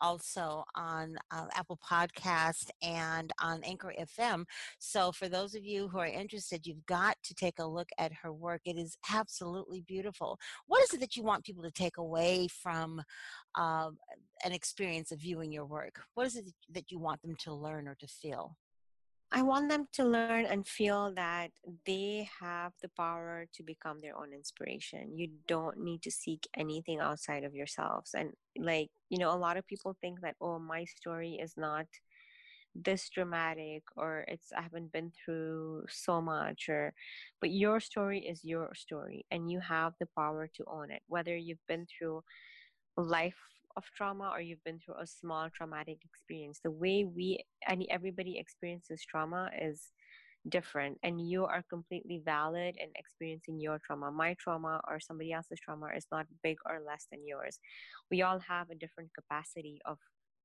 also 0.00 0.62
on 0.76 1.18
uh, 1.32 1.46
Apple 1.56 1.78
Podcast 1.84 2.70
and 2.82 3.32
on 3.40 3.64
Anchor 3.64 3.92
FM. 3.98 4.44
So 4.78 5.10
for 5.10 5.28
those 5.28 5.56
of 5.56 5.64
you 5.64 5.88
who 5.88 5.98
are 5.98 6.06
interested, 6.06 6.68
you've 6.68 6.86
got 6.86 7.16
to 7.24 7.34
take 7.34 7.58
a 7.58 7.66
look 7.66 7.88
at 7.98 8.12
her 8.12 8.32
work. 8.32 8.60
It 8.64 8.76
is 8.76 8.96
absolutely 9.12 9.80
beautiful. 9.80 10.38
What 10.68 10.84
is 10.84 10.94
it 10.94 11.00
that 11.00 11.16
you 11.16 11.24
want 11.24 11.44
people 11.44 11.64
to 11.64 11.70
take 11.72 11.96
away 11.96 12.46
from 12.46 13.02
uh, 13.56 13.90
an 14.44 14.52
experience 14.52 15.10
of 15.10 15.18
viewing 15.18 15.50
your 15.52 15.66
work? 15.66 16.00
What 16.14 16.26
is 16.26 16.36
it 16.36 16.46
that 16.70 16.92
you 16.92 17.00
want 17.00 17.22
them 17.22 17.34
to 17.40 17.52
learn 17.52 17.88
or 17.88 17.96
to 17.96 18.06
feel? 18.06 18.56
I 19.30 19.42
want 19.42 19.68
them 19.68 19.88
to 19.92 20.04
learn 20.04 20.46
and 20.46 20.66
feel 20.66 21.12
that 21.14 21.50
they 21.84 22.28
have 22.40 22.72
the 22.80 22.88
power 22.88 23.46
to 23.52 23.62
become 23.62 24.00
their 24.00 24.16
own 24.16 24.32
inspiration. 24.32 25.18
You 25.18 25.28
don't 25.46 25.78
need 25.78 26.02
to 26.02 26.10
seek 26.10 26.48
anything 26.56 26.98
outside 27.00 27.44
of 27.44 27.54
yourselves. 27.54 28.14
And, 28.14 28.32
like, 28.58 28.88
you 29.10 29.18
know, 29.18 29.30
a 29.34 29.36
lot 29.36 29.58
of 29.58 29.66
people 29.66 29.94
think 30.00 30.22
that, 30.22 30.36
oh, 30.40 30.58
my 30.58 30.84
story 30.86 31.34
is 31.42 31.54
not 31.56 31.86
this 32.74 33.08
dramatic 33.08 33.82
or 33.96 34.24
it's 34.28 34.52
i 34.56 34.62
haven't 34.62 34.92
been 34.92 35.10
through 35.10 35.84
so 35.88 36.20
much 36.20 36.68
or 36.68 36.92
but 37.40 37.50
your 37.50 37.80
story 37.80 38.20
is 38.20 38.44
your 38.44 38.72
story 38.74 39.24
and 39.30 39.50
you 39.50 39.58
have 39.58 39.94
the 39.98 40.06
power 40.16 40.48
to 40.54 40.64
own 40.68 40.90
it 40.90 41.02
whether 41.08 41.36
you've 41.36 41.66
been 41.66 41.86
through 41.86 42.22
life 42.96 43.36
of 43.78 43.84
trauma 43.96 44.30
or 44.34 44.40
you've 44.40 44.64
been 44.64 44.80
through 44.80 45.00
a 45.00 45.06
small 45.06 45.48
traumatic 45.56 45.98
experience 46.04 46.58
the 46.62 46.70
way 46.84 47.04
we 47.04 47.26
and 47.68 47.86
everybody 47.96 48.34
experiences 48.38 49.00
trauma 49.10 49.50
is 49.68 49.92
different 50.48 50.98
and 51.02 51.20
you 51.20 51.44
are 51.44 51.64
completely 51.68 52.20
valid 52.24 52.76
in 52.78 52.88
experiencing 52.96 53.60
your 53.60 53.78
trauma. 53.84 54.10
My 54.10 54.34
trauma 54.38 54.80
or 54.88 55.00
somebody 55.00 55.32
else's 55.32 55.60
trauma 55.60 55.88
is 55.96 56.06
not 56.10 56.26
big 56.42 56.58
or 56.66 56.80
less 56.86 57.06
than 57.10 57.26
yours. 57.26 57.58
We 58.10 58.22
all 58.22 58.40
have 58.40 58.70
a 58.70 58.74
different 58.74 59.10
capacity 59.14 59.80
of 59.84 59.98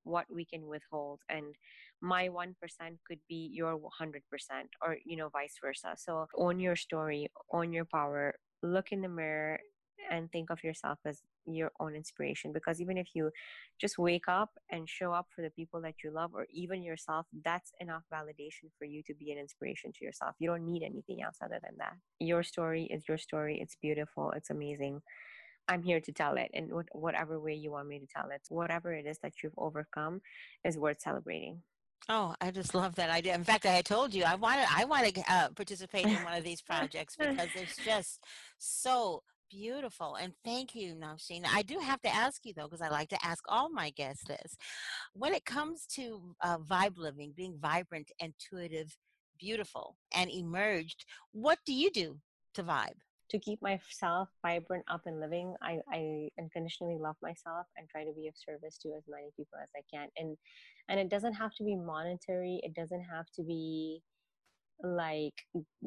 what 0.04 0.26
we 0.30 0.44
can 0.44 0.66
withhold 0.66 1.20
and 1.30 1.54
my 2.02 2.28
1% 2.28 2.52
could 3.06 3.20
be 3.28 3.50
your 3.52 3.78
100% 3.78 4.20
or 4.82 4.96
you 5.04 5.16
know 5.16 5.30
vice 5.30 5.56
versa. 5.62 5.94
So 5.96 6.26
own 6.36 6.60
your 6.60 6.76
story 6.76 7.28
own 7.52 7.72
your 7.72 7.86
power 7.86 8.34
look 8.62 8.92
in 8.92 9.00
the 9.00 9.08
mirror 9.08 9.58
and 10.10 10.30
think 10.30 10.50
of 10.50 10.62
yourself 10.62 10.98
as 11.06 11.22
your 11.46 11.70
own 11.80 11.94
inspiration 11.94 12.52
because 12.52 12.80
even 12.80 12.96
if 12.96 13.08
you 13.14 13.30
just 13.80 13.98
wake 13.98 14.28
up 14.28 14.50
and 14.70 14.88
show 14.88 15.12
up 15.12 15.26
for 15.34 15.42
the 15.42 15.50
people 15.50 15.80
that 15.80 15.94
you 16.02 16.10
love 16.10 16.30
or 16.34 16.46
even 16.50 16.82
yourself 16.82 17.26
that's 17.44 17.72
enough 17.80 18.02
validation 18.12 18.70
for 18.78 18.84
you 18.84 19.02
to 19.02 19.14
be 19.14 19.32
an 19.32 19.38
inspiration 19.38 19.92
to 19.92 20.04
yourself. 20.04 20.34
You 20.38 20.48
don't 20.48 20.64
need 20.64 20.82
anything 20.82 21.22
else 21.22 21.36
other 21.42 21.58
than 21.62 21.74
that. 21.78 21.94
Your 22.20 22.42
story 22.42 22.84
is 22.84 23.04
your 23.08 23.18
story. 23.18 23.58
It's 23.60 23.76
beautiful. 23.80 24.32
It's 24.32 24.50
amazing. 24.50 25.02
I'm 25.68 25.82
here 25.82 26.00
to 26.00 26.12
tell 26.12 26.36
it 26.36 26.50
in 26.52 26.70
whatever 26.92 27.40
way 27.40 27.54
you 27.54 27.70
want 27.70 27.88
me 27.88 27.98
to 27.98 28.06
tell 28.06 28.30
it 28.30 28.42
whatever 28.48 28.92
it 28.92 29.06
is 29.06 29.18
that 29.22 29.42
you've 29.42 29.54
overcome 29.56 30.20
is 30.64 30.76
worth 30.76 31.00
celebrating. 31.00 31.62
Oh, 32.08 32.34
I 32.38 32.50
just 32.50 32.74
love 32.74 32.96
that 32.96 33.08
idea. 33.08 33.34
In 33.34 33.44
fact, 33.44 33.64
I 33.64 33.70
had 33.70 33.86
told 33.86 34.12
you 34.12 34.24
I 34.24 34.34
wanted 34.34 34.66
I 34.70 34.84
want 34.84 35.14
to 35.14 35.32
uh, 35.32 35.48
participate 35.54 36.04
in 36.04 36.22
one 36.22 36.34
of 36.34 36.44
these 36.44 36.60
projects 36.70 37.16
because 37.16 37.48
it's 37.54 37.76
just 37.78 38.22
so 38.58 39.22
beautiful. 39.54 40.16
And 40.16 40.32
thank 40.44 40.74
you, 40.74 40.94
Nafsheen. 40.94 41.44
I 41.46 41.62
do 41.62 41.78
have 41.78 42.00
to 42.02 42.14
ask 42.14 42.44
you, 42.44 42.52
though, 42.56 42.64
because 42.64 42.80
I 42.80 42.88
like 42.88 43.08
to 43.10 43.24
ask 43.24 43.44
all 43.48 43.70
my 43.70 43.90
guests 43.90 44.24
this. 44.26 44.56
When 45.12 45.32
it 45.32 45.44
comes 45.44 45.86
to 45.94 46.34
uh, 46.42 46.58
vibe 46.58 46.98
living, 46.98 47.32
being 47.36 47.56
vibrant, 47.60 48.10
intuitive, 48.18 48.96
beautiful, 49.38 49.96
and 50.14 50.30
emerged, 50.30 51.04
what 51.32 51.58
do 51.64 51.72
you 51.72 51.90
do 51.90 52.18
to 52.54 52.64
vibe? 52.64 52.98
To 53.30 53.38
keep 53.38 53.62
myself 53.62 54.28
vibrant, 54.42 54.84
up 54.90 55.02
and 55.06 55.20
living, 55.20 55.54
I, 55.62 55.78
I 55.92 56.28
unconditionally 56.38 56.98
love 56.98 57.16
myself 57.22 57.66
and 57.76 57.88
try 57.88 58.04
to 58.04 58.12
be 58.12 58.28
of 58.28 58.34
service 58.36 58.76
to 58.78 58.88
as 58.96 59.04
many 59.08 59.30
people 59.36 59.58
as 59.62 59.68
I 59.76 59.82
can. 59.92 60.08
And 60.18 60.36
and 60.88 61.00
it 61.00 61.08
doesn't 61.08 61.32
have 61.32 61.54
to 61.54 61.64
be 61.64 61.76
monetary. 61.76 62.60
It 62.62 62.74
doesn't 62.74 63.04
have 63.10 63.26
to 63.36 63.42
be 63.42 64.02
like 64.82 65.34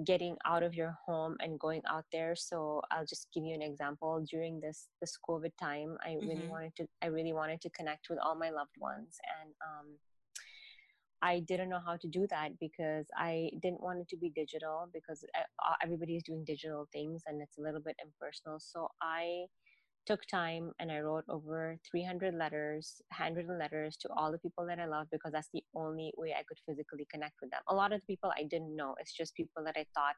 getting 0.05 0.35
out 0.45 0.63
of 0.63 0.73
your 0.73 0.95
home 1.05 1.35
and 1.39 1.59
going 1.59 1.81
out 1.89 2.05
there 2.11 2.35
so 2.35 2.81
i'll 2.91 3.05
just 3.05 3.27
give 3.33 3.43
you 3.43 3.53
an 3.53 3.61
example 3.61 4.25
during 4.31 4.59
this 4.59 4.87
this 5.01 5.17
covid 5.29 5.51
time 5.59 5.97
i 6.05 6.13
really 6.21 6.35
mm-hmm. 6.35 6.49
wanted 6.49 6.71
to 6.75 6.85
i 7.03 7.07
really 7.07 7.33
wanted 7.33 7.59
to 7.61 7.69
connect 7.71 8.07
with 8.09 8.17
all 8.23 8.35
my 8.35 8.49
loved 8.49 8.75
ones 8.79 9.17
and 9.41 9.53
um 9.61 9.97
I 11.21 11.39
didn't 11.39 11.69
know 11.69 11.81
how 11.83 11.97
to 11.97 12.07
do 12.07 12.27
that 12.29 12.59
because 12.59 13.07
I 13.17 13.49
didn't 13.61 13.81
want 13.81 13.99
it 13.99 14.07
to 14.09 14.17
be 14.17 14.29
digital 14.29 14.87
because 14.93 15.25
uh, 15.35 15.73
everybody 15.81 16.15
is 16.15 16.23
doing 16.23 16.43
digital 16.45 16.87
things 16.93 17.23
and 17.25 17.41
it's 17.41 17.57
a 17.57 17.61
little 17.61 17.81
bit 17.81 17.95
impersonal. 18.03 18.59
So 18.59 18.89
I 19.01 19.45
took 20.07 20.25
time 20.25 20.71
and 20.79 20.91
I 20.91 21.01
wrote 21.01 21.25
over 21.29 21.77
300 21.91 22.33
letters, 22.33 23.01
handwritten 23.11 23.59
letters 23.59 23.97
to 23.97 24.09
all 24.15 24.31
the 24.31 24.39
people 24.39 24.65
that 24.65 24.79
I 24.79 24.85
love 24.85 25.07
because 25.11 25.33
that's 25.33 25.49
the 25.53 25.63
only 25.75 26.13
way 26.17 26.33
I 26.33 26.43
could 26.47 26.57
physically 26.65 27.05
connect 27.11 27.35
with 27.41 27.51
them. 27.51 27.61
A 27.67 27.75
lot 27.75 27.91
of 27.91 27.99
the 27.99 28.05
people 28.07 28.31
I 28.35 28.43
didn't 28.43 28.75
know, 28.75 28.95
it's 28.99 29.13
just 29.13 29.35
people 29.35 29.63
that 29.65 29.75
I 29.77 29.85
thought 29.93 30.15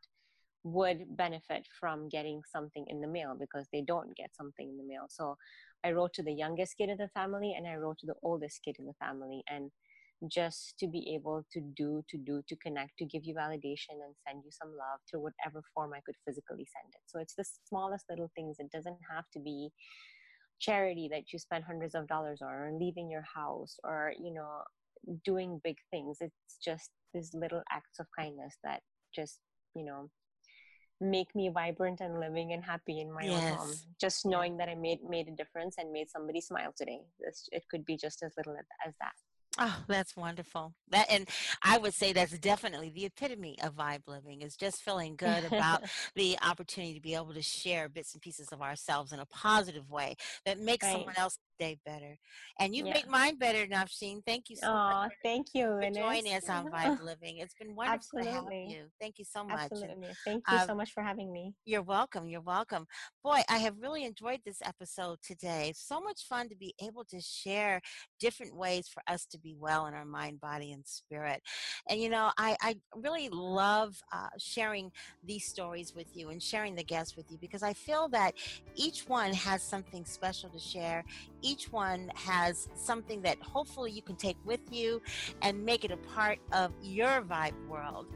would 0.63 1.17
benefit 1.17 1.65
from 1.79 2.07
getting 2.09 2.41
something 2.51 2.85
in 2.87 3.01
the 3.01 3.07
mail 3.07 3.35
because 3.39 3.67
they 3.73 3.81
don't 3.81 4.15
get 4.15 4.35
something 4.35 4.69
in 4.69 4.77
the 4.77 4.83
mail. 4.83 5.05
So 5.09 5.35
I 5.83 5.91
wrote 5.91 6.13
to 6.13 6.23
the 6.23 6.33
youngest 6.33 6.77
kid 6.77 6.89
in 6.89 6.97
the 6.97 7.09
family 7.09 7.55
and 7.57 7.67
I 7.67 7.75
wrote 7.75 7.97
to 7.99 8.05
the 8.05 8.15
oldest 8.21 8.61
kid 8.63 8.75
in 8.77 8.85
the 8.85 8.93
family. 8.93 9.43
And 9.49 9.71
just 10.27 10.77
to 10.79 10.87
be 10.87 11.13
able 11.15 11.45
to 11.53 11.61
do, 11.61 12.03
to 12.09 12.17
do, 12.17 12.41
to 12.49 12.55
connect, 12.57 12.97
to 12.97 13.05
give 13.05 13.23
you 13.23 13.33
validation 13.33 14.03
and 14.03 14.15
send 14.27 14.43
you 14.43 14.51
some 14.51 14.69
love 14.69 14.99
through 15.09 15.21
whatever 15.21 15.63
form 15.73 15.91
I 15.93 16.01
could 16.05 16.15
physically 16.27 16.67
send 16.67 16.93
it. 16.93 17.01
So 17.05 17.19
it's 17.19 17.35
the 17.35 17.45
smallest 17.67 18.05
little 18.09 18.29
things. 18.35 18.57
It 18.59 18.71
doesn't 18.71 18.97
have 19.09 19.25
to 19.33 19.39
be 19.39 19.69
charity 20.59 21.07
that 21.11 21.31
you 21.31 21.39
spend 21.39 21.63
hundreds 21.63 21.95
of 21.95 22.07
dollars 22.07 22.41
on 22.41 22.49
or 22.49 22.77
leaving 22.77 23.09
your 23.09 23.23
house 23.33 23.77
or, 23.83 24.13
you 24.19 24.33
know, 24.33 24.61
doing 25.23 25.61
big 25.63 25.77
things. 25.89 26.17
It's 26.19 26.57
just 26.63 26.89
these 27.13 27.33
little 27.33 27.63
acts 27.71 27.99
of 27.99 28.07
kindness 28.17 28.57
that 28.65 28.81
just, 29.15 29.39
you 29.73 29.85
know, 29.85 30.09
make 31.01 31.33
me 31.33 31.49
vibrant 31.49 32.01
and 32.01 32.19
living 32.19 32.51
and 32.51 32.61
happy 32.61 32.99
in 32.99 33.09
my 33.09 33.23
yes. 33.23 33.51
own 33.51 33.57
home. 33.57 33.71
Just 34.01 34.25
knowing 34.25 34.57
that 34.57 34.67
I 34.67 34.75
made 34.75 34.99
made 35.07 35.29
a 35.29 35.35
difference 35.35 35.75
and 35.77 35.93
made 35.93 36.09
somebody 36.09 36.41
smile 36.41 36.73
today. 36.75 36.99
It 37.21 37.63
could 37.71 37.85
be 37.85 37.95
just 37.95 38.21
as 38.21 38.33
little 38.35 38.57
as 38.85 38.93
that. 38.99 39.13
Oh, 39.61 39.83
that's 39.89 40.15
wonderful. 40.15 40.73
That 40.89 41.07
and 41.09 41.27
I 41.61 41.77
would 41.77 41.93
say 41.93 42.13
that's 42.13 42.37
definitely 42.39 42.89
the 42.91 43.05
epitome 43.05 43.57
of 43.61 43.75
vibe 43.75 44.07
living 44.07 44.41
is 44.41 44.55
just 44.55 44.81
feeling 44.81 45.17
good 45.17 45.43
about 45.43 45.83
the 46.15 46.37
opportunity 46.41 46.93
to 46.93 47.01
be 47.01 47.13
able 47.13 47.33
to 47.33 47.41
share 47.41 47.89
bits 47.89 48.13
and 48.13 48.21
pieces 48.21 48.53
of 48.53 48.61
ourselves 48.61 49.11
in 49.11 49.19
a 49.19 49.25
positive 49.25 49.89
way 49.89 50.15
that 50.45 50.59
makes 50.59 50.87
right. 50.87 50.93
someone 50.93 51.15
else 51.17 51.37
day 51.59 51.77
better. 51.85 52.17
And 52.59 52.73
you 52.73 52.85
yeah. 52.85 52.93
make 52.93 53.09
mine 53.09 53.37
better, 53.37 53.67
Nafsheen. 53.67 54.21
Thank 54.25 54.49
you 54.49 54.55
so 54.55 54.67
Aww, 54.67 55.03
much. 55.03 55.11
thank 55.23 55.47
you 55.53 55.65
for 55.81 55.91
joining 55.91 56.33
us 56.33 56.49
on 56.49 56.67
Vibe 56.71 57.03
Living. 57.03 57.37
It's 57.37 57.53
been 57.53 57.75
wonderful 57.75 58.19
Absolutely. 58.19 58.29
to 58.29 58.61
have 58.61 58.71
you. 58.71 58.85
Thank 58.99 59.19
you 59.19 59.25
so 59.25 59.43
much. 59.43 59.69
Absolutely. 59.71 60.07
And, 60.07 60.15
thank 60.25 60.43
you 60.49 60.57
um, 60.57 60.67
so 60.67 60.75
much 60.75 60.93
for 60.93 61.03
having 61.03 61.31
me. 61.31 61.53
You're 61.65 61.81
welcome. 61.81 62.27
You're 62.27 62.41
welcome. 62.41 62.87
Boy, 63.23 63.41
I 63.49 63.57
have 63.59 63.75
really 63.79 64.05
enjoyed 64.05 64.39
this 64.45 64.61
episode 64.63 65.19
today. 65.21 65.73
So 65.75 65.99
much 65.99 66.25
fun 66.27 66.49
to 66.49 66.55
be 66.55 66.73
able 66.81 67.03
to 67.05 67.19
share 67.19 67.81
different 68.19 68.55
ways 68.55 68.87
for 68.87 69.03
us 69.07 69.25
to 69.27 69.39
be 69.39 69.55
well 69.59 69.87
in 69.87 69.93
our 69.93 70.05
mind, 70.05 70.39
body, 70.39 70.71
and 70.71 70.85
spirit. 70.85 71.41
And 71.89 71.99
you 71.99 72.09
know, 72.09 72.31
I, 72.37 72.55
I 72.61 72.75
really 72.95 73.29
love 73.29 74.01
uh, 74.13 74.29
sharing 74.37 74.91
these 75.25 75.45
stories 75.45 75.93
with 75.95 76.15
you 76.15 76.29
and 76.29 76.41
sharing 76.41 76.75
the 76.75 76.83
guests 76.83 77.17
with 77.17 77.29
you 77.31 77.37
because 77.39 77.63
I 77.63 77.73
feel 77.73 78.07
that 78.09 78.33
each 78.75 79.07
one 79.07 79.33
has 79.33 79.61
something 79.61 80.05
special 80.05 80.49
to 80.49 80.59
share 80.59 81.03
each 81.41 81.48
one 81.71 82.11
has 82.15 82.67
something 82.75 83.21
that 83.21 83.41
hopefully 83.41 83.91
you 83.91 84.01
can 84.01 84.15
take 84.15 84.37
with 84.45 84.61
you 84.71 85.01
and 85.41 85.63
make 85.65 85.83
it 85.83 85.91
a 85.91 85.97
part 85.97 86.39
of 86.51 86.71
your 86.81 87.21
vibe 87.21 87.67
world. 87.67 88.07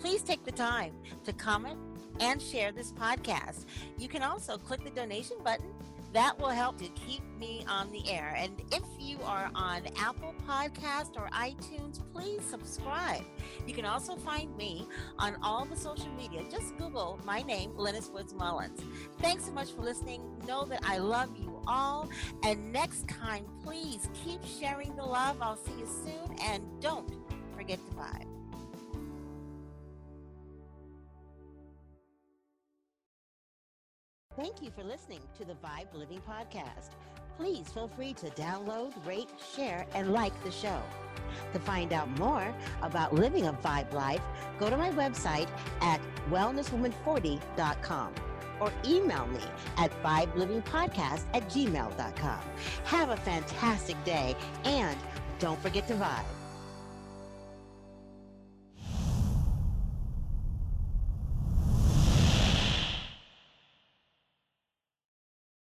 Please 0.00 0.22
take 0.22 0.44
the 0.44 0.52
time 0.52 0.94
to 1.24 1.32
comment 1.32 1.78
and 2.20 2.40
share 2.40 2.72
this 2.72 2.92
podcast. 2.92 3.66
You 3.98 4.08
can 4.08 4.22
also 4.22 4.56
click 4.56 4.84
the 4.84 4.90
donation 4.90 5.36
button 5.42 5.73
that 6.14 6.38
will 6.38 6.48
help 6.48 6.78
to 6.78 6.88
keep 6.90 7.22
me 7.38 7.64
on 7.68 7.90
the 7.90 8.08
air. 8.08 8.34
And 8.38 8.62
if 8.72 8.84
you 9.00 9.18
are 9.24 9.50
on 9.54 9.82
Apple 9.98 10.32
Podcast 10.48 11.16
or 11.16 11.28
iTunes, 11.30 12.00
please 12.12 12.40
subscribe. 12.42 13.24
You 13.66 13.74
can 13.74 13.84
also 13.84 14.14
find 14.14 14.56
me 14.56 14.86
on 15.18 15.36
all 15.42 15.64
the 15.64 15.76
social 15.76 16.10
media. 16.16 16.42
Just 16.50 16.78
Google 16.78 17.18
my 17.24 17.42
name, 17.42 17.72
Lennis 17.76 18.10
Woods 18.10 18.32
Mullins. 18.32 18.80
Thanks 19.20 19.46
so 19.46 19.52
much 19.52 19.72
for 19.72 19.82
listening. 19.82 20.22
Know 20.46 20.64
that 20.66 20.80
I 20.84 20.98
love 20.98 21.36
you 21.36 21.60
all. 21.66 22.08
And 22.44 22.72
next 22.72 23.08
time, 23.08 23.44
please 23.64 24.08
keep 24.24 24.40
sharing 24.44 24.94
the 24.94 25.04
love. 25.04 25.38
I'll 25.40 25.56
see 25.56 25.72
you 25.80 25.86
soon. 25.86 26.38
And 26.44 26.62
don't 26.80 27.12
forget 27.56 27.80
to 27.90 27.96
vibe. 27.96 28.33
Thank 34.44 34.60
you 34.60 34.70
for 34.70 34.84
listening 34.84 35.20
to 35.38 35.44
the 35.46 35.54
Vibe 35.54 35.94
Living 35.94 36.20
Podcast. 36.20 36.90
Please 37.38 37.66
feel 37.70 37.88
free 37.88 38.12
to 38.12 38.26
download, 38.32 38.92
rate, 39.06 39.30
share, 39.56 39.86
and 39.94 40.12
like 40.12 40.34
the 40.44 40.50
show. 40.50 40.82
To 41.54 41.58
find 41.58 41.94
out 41.94 42.10
more 42.18 42.54
about 42.82 43.14
living 43.14 43.46
a 43.46 43.54
vibe 43.54 43.90
life, 43.94 44.20
go 44.60 44.68
to 44.68 44.76
my 44.76 44.90
website 44.90 45.48
at 45.80 45.98
wellnesswoman40.com 46.30 48.14
or 48.60 48.70
email 48.84 49.26
me 49.28 49.40
at 49.78 49.90
vibelivingpodcast 50.02 51.24
at 51.32 51.48
gmail.com. 51.48 52.40
Have 52.84 53.08
a 53.08 53.16
fantastic 53.16 53.96
day 54.04 54.36
and 54.66 54.98
don't 55.38 55.58
forget 55.62 55.88
to 55.88 55.94
vibe. 55.94 56.43